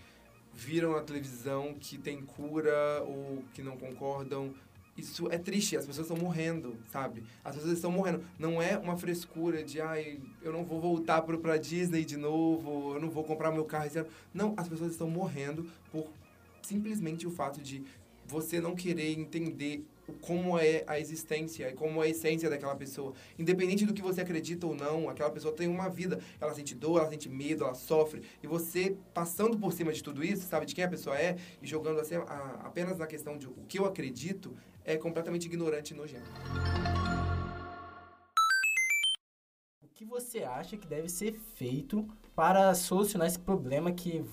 viram 0.53 0.91
na 0.91 1.01
televisão 1.01 1.73
que 1.79 1.97
tem 1.97 2.21
cura 2.21 3.01
ou 3.03 3.43
que 3.53 3.61
não 3.61 3.77
concordam. 3.77 4.53
Isso 4.97 5.31
é 5.31 5.37
triste, 5.37 5.77
as 5.77 5.85
pessoas 5.85 6.09
estão 6.09 6.21
morrendo, 6.21 6.75
sabe? 6.91 7.23
As 7.43 7.55
pessoas 7.55 7.73
estão 7.75 7.91
morrendo. 7.91 8.23
Não 8.37 8.61
é 8.61 8.77
uma 8.77 8.97
frescura 8.97 9.63
de, 9.63 9.79
ai, 9.79 10.19
eu 10.41 10.51
não 10.51 10.65
vou 10.65 10.81
voltar 10.81 11.21
pro, 11.21 11.39
pra 11.39 11.57
Disney 11.57 12.03
de 12.03 12.17
novo, 12.17 12.95
eu 12.95 12.99
não 12.99 13.09
vou 13.09 13.23
comprar 13.23 13.51
meu 13.51 13.65
carro 13.65 13.89
ano. 13.95 14.07
Não, 14.33 14.53
as 14.57 14.67
pessoas 14.67 14.91
estão 14.91 15.09
morrendo 15.09 15.69
por 15.91 16.07
simplesmente 16.61 17.25
o 17.25 17.31
fato 17.31 17.61
de 17.61 17.83
você 18.25 18.61
não 18.61 18.75
querer 18.75 19.17
entender 19.17 19.85
como 20.19 20.57
é 20.59 20.83
a 20.87 20.99
existência, 20.99 21.73
como 21.73 22.03
é 22.03 22.07
a 22.07 22.09
essência 22.09 22.49
daquela 22.49 22.75
pessoa. 22.75 23.13
Independente 23.37 23.85
do 23.85 23.93
que 23.93 24.01
você 24.01 24.21
acredita 24.21 24.67
ou 24.67 24.75
não, 24.75 25.09
aquela 25.09 25.29
pessoa 25.29 25.53
tem 25.53 25.67
uma 25.67 25.89
vida. 25.89 26.19
Ela 26.39 26.53
sente 26.53 26.75
dor, 26.75 26.99
ela 26.99 27.09
sente 27.09 27.29
medo, 27.29 27.63
ela 27.63 27.73
sofre. 27.73 28.21
E 28.43 28.47
você, 28.47 28.95
passando 29.13 29.57
por 29.57 29.71
cima 29.73 29.91
de 29.93 30.03
tudo 30.03 30.23
isso, 30.23 30.45
sabe, 30.47 30.65
de 30.65 30.75
quem 30.75 30.83
a 30.83 30.89
pessoa 30.89 31.17
é, 31.17 31.37
e 31.61 31.67
jogando 31.67 31.99
assim, 31.99 32.15
a- 32.15 32.61
apenas 32.63 32.97
na 32.97 33.07
questão 33.07 33.37
de 33.37 33.47
o 33.47 33.53
que 33.67 33.79
eu 33.79 33.85
acredito, 33.85 34.55
é 34.83 34.97
completamente 34.97 35.45
ignorante 35.45 35.93
e 35.93 35.97
nojento. 35.97 36.25
O 39.81 39.87
que 39.93 40.05
você 40.05 40.39
acha 40.43 40.75
que 40.77 40.87
deve 40.87 41.07
ser 41.09 41.33
feito 41.55 42.07
para 42.35 42.73
solucionar 42.73 43.27
esse 43.27 43.37
problema 43.39 43.91
que, 43.91 44.23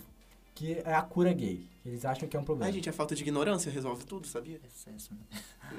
que 0.59 0.73
é 0.85 0.95
a 0.95 1.03
cura 1.03 1.33
gay? 1.33 1.67
Eles 1.87 2.05
acham 2.05 2.29
que 2.29 2.37
é 2.37 2.41
um 2.41 2.45
problema. 2.45 2.67
Ai, 2.69 2.73
gente, 2.73 2.91
a 2.91 2.93
falta 2.93 3.15
de 3.15 3.23
ignorância 3.23 3.71
resolve 3.73 4.05
tudo, 4.05 4.27
sabia? 4.27 4.61
Excesso. 4.67 5.11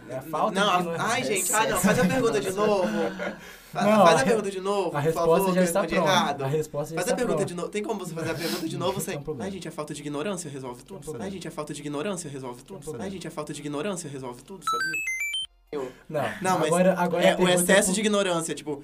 é 0.08 0.16
a 0.16 0.22
falta 0.22 0.60
não, 0.60 0.68
de 0.68 0.72
a- 0.74 0.80
ignorância. 0.80 1.06
ai, 1.14 1.24
gente, 1.24 1.54
ah, 1.54 1.68
não, 1.68 1.80
faz 1.80 2.00
a 2.00 2.06
pergunta 2.06 2.40
de 2.40 2.52
novo. 2.52 2.84
Fa- 3.72 3.84
Não, 3.84 4.04
faz 4.06 4.18
a 4.18 4.22
a, 4.22 4.26
pergunta 4.26 4.50
de 4.50 4.60
novo, 4.62 4.88
A 4.88 4.92
por 4.92 5.02
resposta 5.02 5.38
favor, 5.38 5.54
já 5.54 5.62
eu 5.62 5.64
está 5.66 5.80
pronta. 5.82 5.96
errado. 5.96 6.44
A 6.44 6.48
resposta 6.48 6.96
já 6.96 7.02
Faz 7.02 7.08
a 7.08 7.12
está 7.12 7.16
pergunta 7.16 7.36
pronta. 7.38 7.46
de 7.46 7.54
novo. 7.54 7.70
Tem 7.70 7.84
como 7.84 8.00
você 8.00 8.14
fazer 8.16 8.32
a 8.32 8.34
pergunta 8.36 8.68
de 8.68 8.78
novo? 8.80 8.98
Isso 8.98 9.06
Sem... 9.06 9.16
é 9.16 9.20
um 9.20 9.22
problema. 9.24 9.46
Ai, 9.46 9.52
gente, 9.52 9.68
a 9.68 9.72
falta 9.72 9.94
de 9.94 10.02
ignorância 10.02 10.50
resolve 10.50 10.80
tudo, 10.84 11.00
problema. 11.00 11.12
sabia? 11.12 11.26
Ai, 11.26 11.32
gente, 11.32 11.48
a 11.48 11.52
falta 11.52 11.74
de 11.74 11.82
ignorância 11.82 12.30
resolve 12.32 12.64
tudo, 12.64 12.80
problema. 12.80 12.92
sabia? 12.94 13.06
Ai, 13.06 13.12
gente, 13.12 13.28
a 13.28 13.32
falta 13.32 13.54
de 13.54 13.60
ignorância 13.60 14.10
resolve 14.10 14.42
tudo, 14.44 14.64
sabia? 14.72 15.90
Não, 16.10 16.22
Não, 16.42 16.58
mas 16.60 16.68
agora, 16.68 16.94
agora 16.98 17.24
a 17.24 17.30
É, 17.30 17.36
o 17.38 17.48
excesso 17.48 17.90
por- 17.90 17.94
de 17.94 18.00
ignorância, 18.00 18.56
tipo, 18.56 18.84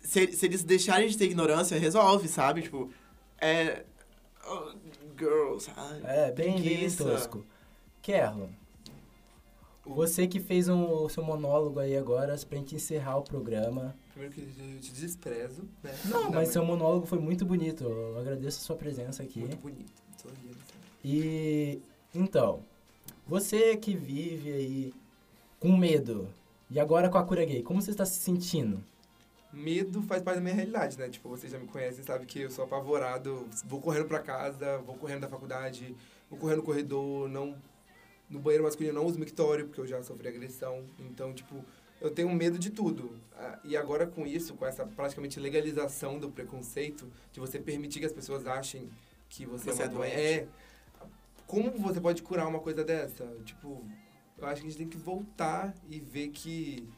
se, 0.00 0.30
se 0.32 0.46
eles 0.46 0.62
deixarem 0.62 1.08
de 1.08 1.18
ter 1.18 1.24
ignorância, 1.24 1.76
resolve, 1.76 2.28
sabe? 2.28 2.62
Tipo, 2.62 2.88
é... 3.40 3.82
girls, 5.16 5.70
ai, 5.76 6.00
É, 6.04 6.32
bem, 6.32 6.60
bem 6.60 6.90
tosco. 6.90 7.44
Kerlon, 8.02 8.48
você 9.86 10.26
que 10.26 10.40
fez 10.40 10.68
um, 10.68 11.04
o 11.04 11.08
seu 11.08 11.22
monólogo 11.22 11.78
aí 11.78 11.96
agora 11.96 12.36
pra 12.48 12.58
gente 12.58 12.74
encerrar 12.74 13.18
o 13.18 13.22
programa. 13.22 13.94
Primeiro 14.12 14.34
que 14.34 14.40
eu 14.40 14.80
te 14.80 14.92
desprezo, 14.92 15.62
né? 15.82 15.94
Não, 16.06 16.30
mas 16.30 16.48
seu 16.48 16.64
monólogo 16.64 17.06
foi 17.06 17.18
muito 17.18 17.44
bonito. 17.44 17.84
Eu 17.84 18.18
agradeço 18.18 18.60
a 18.60 18.64
sua 18.64 18.76
presença 18.76 19.22
aqui. 19.22 19.40
Muito 19.40 19.56
bonito. 19.58 19.92
Sorrindo. 20.16 20.56
E 21.04 21.82
então, 22.14 22.60
você 23.26 23.76
que 23.76 23.94
vive 23.94 24.52
aí 24.52 24.94
com 25.60 25.76
medo 25.76 26.28
e 26.70 26.80
agora 26.80 27.08
com 27.08 27.18
a 27.18 27.24
cura 27.24 27.44
gay, 27.44 27.62
como 27.62 27.82
você 27.82 27.90
está 27.90 28.06
se 28.06 28.18
sentindo? 28.20 28.82
Medo 29.54 30.02
faz 30.02 30.22
parte 30.22 30.36
da 30.36 30.42
minha 30.42 30.54
realidade, 30.54 30.98
né? 30.98 31.08
Tipo, 31.08 31.28
vocês 31.28 31.52
já 31.52 31.58
me 31.58 31.66
conhecem, 31.66 32.02
sabe 32.04 32.26
que 32.26 32.40
eu 32.40 32.50
sou 32.50 32.64
apavorado, 32.64 33.48
vou 33.64 33.80
correndo 33.80 34.06
pra 34.06 34.18
casa, 34.18 34.78
vou 34.78 34.96
correndo 34.96 35.20
da 35.20 35.28
faculdade, 35.28 35.94
vou 36.28 36.38
correndo 36.38 36.58
no 36.58 36.62
corredor, 36.64 37.28
não 37.28 37.56
no 38.28 38.40
banheiro 38.40 38.64
masculino 38.64 38.94
não 38.94 39.06
uso 39.06 39.18
mictório, 39.18 39.66
porque 39.66 39.80
eu 39.80 39.86
já 39.86 40.02
sofri 40.02 40.26
agressão. 40.28 40.84
Então, 40.98 41.32
tipo, 41.32 41.64
eu 42.00 42.10
tenho 42.10 42.28
medo 42.30 42.58
de 42.58 42.70
tudo. 42.70 43.16
Ah, 43.36 43.58
E 43.64 43.76
agora 43.76 44.06
com 44.06 44.26
isso, 44.26 44.54
com 44.54 44.66
essa 44.66 44.84
praticamente 44.84 45.38
legalização 45.38 46.18
do 46.18 46.30
preconceito, 46.30 47.10
de 47.32 47.38
você 47.38 47.58
permitir 47.58 48.00
que 48.00 48.06
as 48.06 48.12
pessoas 48.12 48.46
achem 48.46 48.90
que 49.28 49.44
você, 49.46 49.70
Você 49.72 49.82
é 49.82 49.84
é 49.84 49.88
uma 49.88 49.94
doente. 49.98 50.14
doente. 50.16 50.26
É. 50.26 50.48
Como 51.46 51.70
você 51.72 52.00
pode 52.00 52.22
curar 52.22 52.48
uma 52.48 52.60
coisa 52.60 52.82
dessa? 52.82 53.24
Tipo, 53.44 53.84
eu 54.38 54.46
acho 54.46 54.62
que 54.62 54.66
a 54.66 54.70
gente 54.70 54.78
tem 54.78 54.88
que 54.88 54.96
voltar 54.96 55.74
e 55.88 56.00
ver 56.00 56.28
que 56.28 56.88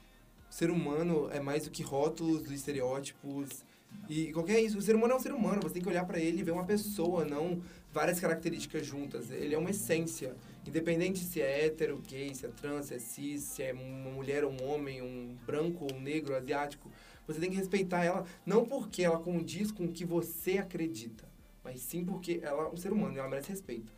ser 0.57 0.71
humano 0.71 1.29
é 1.31 1.39
mais 1.39 1.65
do 1.65 1.71
que 1.71 1.83
rótulos, 1.83 2.51
estereótipos 2.51 3.63
e 4.09 4.33
qualquer 4.33 4.59
isso. 4.59 4.79
O 4.79 4.81
ser 4.81 4.97
humano 4.97 5.13
é 5.13 5.17
um 5.17 5.21
ser 5.21 5.33
humano, 5.33 5.61
você 5.61 5.75
tem 5.75 5.83
que 5.83 5.89
olhar 5.89 6.07
pra 6.07 6.19
ele 6.19 6.41
e 6.41 6.43
ver 6.43 6.53
uma 6.53 6.65
pessoa, 6.65 7.27
não 7.27 7.61
várias 7.93 8.19
características 8.19 8.87
juntas. 8.87 9.31
Ele 9.31 9.55
é 9.55 9.59
uma 9.59 9.69
essência. 9.69 10.35
Independente 10.67 11.19
se 11.19 11.43
é 11.43 11.67
hétero, 11.67 12.01
gay, 12.09 12.35
se 12.35 12.47
é 12.47 12.49
trans, 12.49 12.87
se 12.87 12.95
é 12.95 12.99
cis, 12.99 13.43
se 13.43 13.63
é 13.65 13.75
uma 13.75 14.11
mulher 14.11 14.45
ou 14.45 14.51
um 14.51 14.67
homem, 14.67 15.03
um 15.03 15.37
branco 15.45 15.85
ou 15.85 15.95
um 15.95 16.01
negro, 16.01 16.35
asiático, 16.35 16.91
você 17.27 17.39
tem 17.39 17.51
que 17.51 17.57
respeitar 17.57 18.03
ela, 18.03 18.25
não 18.47 18.65
porque 18.65 19.03
ela 19.03 19.19
condiz 19.19 19.71
com 19.71 19.85
o 19.85 19.93
que 19.93 20.07
você 20.07 20.57
acredita, 20.57 21.29
mas 21.63 21.83
sim 21.83 22.03
porque 22.03 22.41
ela 22.43 22.63
é 22.65 22.69
um 22.69 22.79
ser 22.79 22.95
humano 22.95 23.15
e 23.15 23.19
ela 23.19 23.29
merece 23.29 23.51
respeito. 23.51 23.93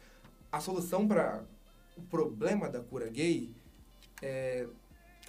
A 0.50 0.58
solução 0.58 1.06
para 1.06 1.44
o 1.96 2.02
problema 2.02 2.68
da 2.68 2.80
cura 2.80 3.08
gay 3.08 3.48
é 4.20 4.66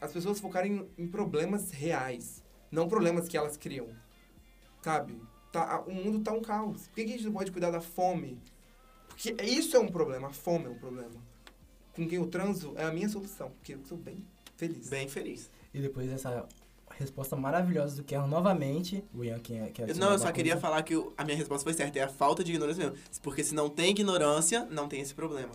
as 0.02 0.12
pessoas 0.12 0.40
focarem 0.40 0.88
em 0.98 1.08
problemas 1.08 1.72
reais, 1.72 2.44
não 2.72 2.88
problemas 2.88 3.28
que 3.28 3.38
elas 3.38 3.58
criam. 3.58 3.88
Sabe? 4.82 5.22
Tá, 5.52 5.82
o 5.82 5.94
mundo 5.94 6.20
tá 6.20 6.32
um 6.32 6.42
caos. 6.42 6.88
Por 6.88 6.96
que, 6.96 7.02
a 7.02 7.08
gente 7.08 7.26
não 7.26 7.34
pode 7.34 7.52
cuidar 7.52 7.72
da 7.72 7.82
fome? 7.82 8.40
Porque 9.10 9.36
isso 9.44 9.76
é 9.76 9.80
um 9.80 9.88
problema, 9.88 10.28
a 10.28 10.32
fome 10.32 10.66
é 10.66 10.70
um 10.70 10.78
problema. 10.78 11.16
Com 11.96 12.08
quem 12.08 12.18
eu 12.18 12.28
transo 12.28 12.74
é 12.78 12.84
a 12.86 12.92
minha 12.92 13.10
solução, 13.10 13.52
porque 13.52 13.74
eu 13.74 13.84
sou 13.84 13.98
bem 13.98 14.24
feliz. 14.56 14.90
Bem 14.90 15.10
feliz. 15.10 15.50
E 15.74 15.82
depois 15.82 16.10
dessa 16.10 16.48
resposta 17.00 17.36
maravilhosa 17.36 17.96
do 17.96 18.04
Kerlon 18.04 18.28
novamente, 18.28 19.04
o 19.14 19.24
Ian 19.24 19.40
que 19.40 19.56
é, 19.56 19.70
que 19.70 19.82
é 19.82 19.94
não, 19.96 20.12
eu 20.12 20.20
só 20.20 20.32
queria 20.32 20.58
falar 20.58 20.84
que 20.84 20.94
a 21.18 21.24
minha 21.24 21.38
resposta 21.38 21.64
foi 21.64 21.74
certa. 21.74 21.98
É 22.00 22.04
a 22.04 22.10
falta 22.10 22.44
de 22.44 22.52
ignorância 22.52 22.90
mesmo. 22.90 23.00
Porque 23.22 23.44
se 23.44 23.54
não 23.54 23.70
tem 23.70 23.92
ignorância, 23.92 24.66
não 24.66 24.88
tem 24.88 25.02
esse 25.02 25.14
problema. 25.14 25.52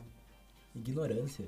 Ignorância. 0.75 1.47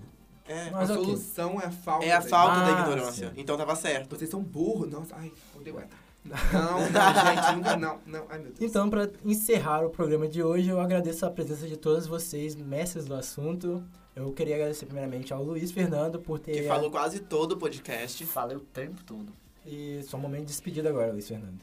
É, 0.48 0.70
Mas 0.70 0.90
a 0.90 0.94
ok. 0.94 1.04
solução 1.04 1.61
é 1.61 1.66
a 1.66 1.70
falta. 1.70 2.06
é 2.06 2.12
a 2.12 2.20
falta 2.22 2.61
da 2.61 2.66
Ah, 2.66 2.80
ignorância. 2.82 3.28
sim. 3.30 3.35
Então 3.40 3.56
tava 3.56 3.74
certo. 3.76 4.16
Vocês 4.16 4.30
são 4.30 4.42
burros. 4.42 4.88
Nossa, 4.90 5.14
ai, 5.16 5.32
odeio 5.54 5.78
hétero. 5.78 6.06
Não, 6.52 6.80
não, 6.90 7.35
gente, 7.37 7.54
nunca 7.56 7.76
não. 7.76 8.00
Não, 8.04 8.26
ai 8.28 8.38
meu 8.40 8.50
Deus. 8.52 8.61
Então, 8.61 8.90
para 8.90 9.09
encerrar 9.24 9.87
o 9.87 9.90
programa 9.90 10.26
de 10.26 10.42
hoje, 10.42 10.68
eu 10.68 10.80
agradeço 10.80 11.24
a 11.24 11.30
presença 11.30 11.68
de 11.68 11.76
todos 11.76 12.09
vocês, 12.09 12.56
mestres 12.56 13.04
do 13.04 13.14
assunto. 13.14 13.80
Eu 14.14 14.32
queria 14.32 14.56
agradecer 14.56 14.87
primeiramente 14.87 15.32
ao 15.32 15.40
Luiz 15.44 15.70
Fernando 15.70 16.18
por 16.18 16.40
ter... 16.40 16.50
Que 16.52 16.62
falou 16.66 16.90
quase 16.90 17.20
todo 17.20 17.52
o 17.52 17.56
podcast. 17.56 18.26
Falei 18.26 18.56
o 18.56 18.61
tempo 18.61 19.04
todo. 19.04 19.32
E 19.64 20.02
só 20.02 20.16
um 20.16 20.20
momento 20.20 20.40
de 20.40 20.46
despedida 20.48 20.88
agora, 20.88 21.12
Luiz 21.12 21.28
Fernando. 21.28 21.61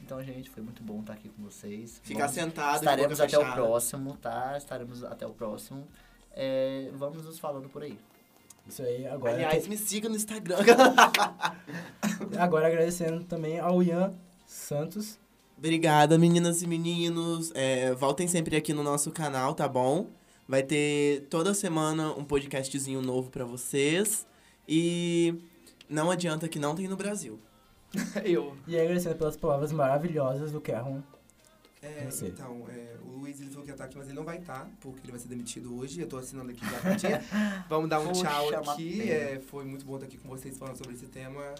Então, 0.00 0.22
gente, 0.22 0.50
foi 0.50 0.62
muito 0.62 0.84
bom 0.84 1.00
estar 1.00 1.14
aqui 1.14 1.28
com 1.28 1.42
vocês. 1.42 2.00
Ficar 2.04 2.28
sentado, 2.28 2.76
Estaremos 2.76 3.20
até 3.20 3.36
o 3.36 3.40
fechada. 3.40 3.60
próximo, 3.60 4.16
tá? 4.22 4.54
Estaremos 4.56 5.02
até 5.02 5.26
o 5.26 5.30
próximo. 5.30 5.84
É, 6.32 6.90
vamos 6.94 7.24
nos 7.24 7.40
falando 7.40 7.68
por 7.68 7.82
aí. 7.82 7.98
Isso 8.68 8.82
aí, 8.82 9.06
agora... 9.06 9.34
Aliás, 9.34 9.66
me 9.68 9.76
siga 9.76 10.08
no 10.08 10.16
Instagram. 10.16 10.56
Agora 12.38 12.66
agradecendo 12.66 13.24
também 13.24 13.58
ao 13.60 13.82
Ian 13.82 14.12
Santos. 14.46 15.18
Obrigada, 15.56 16.18
meninas 16.18 16.62
e 16.62 16.66
meninos. 16.66 17.52
É, 17.54 17.94
voltem 17.94 18.26
sempre 18.26 18.56
aqui 18.56 18.72
no 18.72 18.82
nosso 18.82 19.10
canal, 19.10 19.54
tá 19.54 19.68
bom? 19.68 20.08
Vai 20.48 20.62
ter 20.62 21.26
toda 21.30 21.54
semana 21.54 22.12
um 22.12 22.24
podcastzinho 22.24 23.00
novo 23.00 23.30
pra 23.30 23.44
vocês. 23.44 24.26
E 24.68 25.34
não 25.88 26.10
adianta 26.10 26.48
que 26.48 26.58
não 26.58 26.74
tem 26.74 26.88
no 26.88 26.96
Brasil. 26.96 27.40
Eu. 28.24 28.56
E 28.66 28.78
agradecendo 28.78 29.16
pelas 29.16 29.36
palavras 29.36 29.72
maravilhosas 29.72 30.52
do 30.52 30.60
Kerron. 30.60 31.00
É, 31.86 32.08
então, 32.22 32.66
é, 32.68 32.96
o 33.04 33.18
Luiz 33.18 33.40
ele 33.40 33.50
falou 33.50 33.64
que 33.64 33.70
ia 33.70 33.74
estar 33.74 33.84
aqui, 33.84 33.96
mas 33.96 34.08
ele 34.08 34.16
não 34.16 34.24
vai 34.24 34.38
estar, 34.38 34.68
porque 34.80 35.00
ele 35.04 35.12
vai 35.12 35.20
ser 35.20 35.28
demitido 35.28 35.78
hoje. 35.78 36.00
Eu 36.00 36.08
tô 36.08 36.16
assinando 36.16 36.50
aqui 36.50 36.64
já 36.64 36.80
cartinha. 36.80 37.24
Vamos 37.68 37.88
dar 37.88 38.00
um 38.00 38.08
Poxa, 38.08 38.24
tchau 38.24 38.72
aqui. 38.72 39.10
É, 39.10 39.40
foi 39.40 39.64
muito 39.64 39.86
bom 39.86 39.94
estar 39.94 40.06
aqui 40.06 40.18
com 40.18 40.28
vocês 40.28 40.58
falando 40.58 40.76
sobre 40.76 40.94
esse 40.94 41.06
tema. 41.06 41.54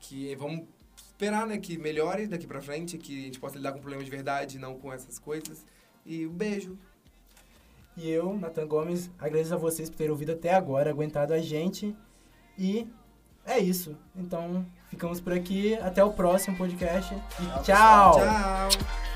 Que 0.00 0.34
vamos 0.36 0.64
esperar 0.96 1.44
né, 1.46 1.58
que 1.58 1.76
melhore 1.76 2.28
daqui 2.28 2.46
pra 2.46 2.60
frente, 2.60 2.96
que 2.96 3.22
a 3.22 3.24
gente 3.24 3.40
possa 3.40 3.56
lidar 3.56 3.72
com 3.72 3.80
problemas 3.80 4.04
de 4.04 4.10
verdade, 4.10 4.58
não 4.58 4.78
com 4.78 4.92
essas 4.92 5.18
coisas. 5.18 5.64
E 6.06 6.26
um 6.26 6.32
beijo. 6.32 6.78
E 7.96 8.08
eu, 8.08 8.32
Nathan 8.38 8.66
Gomes, 8.66 9.10
agradeço 9.18 9.52
a 9.52 9.56
vocês 9.56 9.90
por 9.90 9.96
terem 9.96 10.12
ouvido 10.12 10.30
até 10.30 10.54
agora, 10.54 10.90
aguentado 10.90 11.34
a 11.34 11.40
gente. 11.40 11.96
E 12.56 12.86
é 13.44 13.58
isso. 13.58 13.96
Então, 14.14 14.64
ficamos 14.88 15.20
por 15.20 15.32
aqui. 15.32 15.74
Até 15.74 16.04
o 16.04 16.12
próximo 16.12 16.56
podcast. 16.56 17.12
E 17.14 17.62
Tchau, 17.62 17.62
tchau! 17.64 18.70
Tchau! 18.70 19.07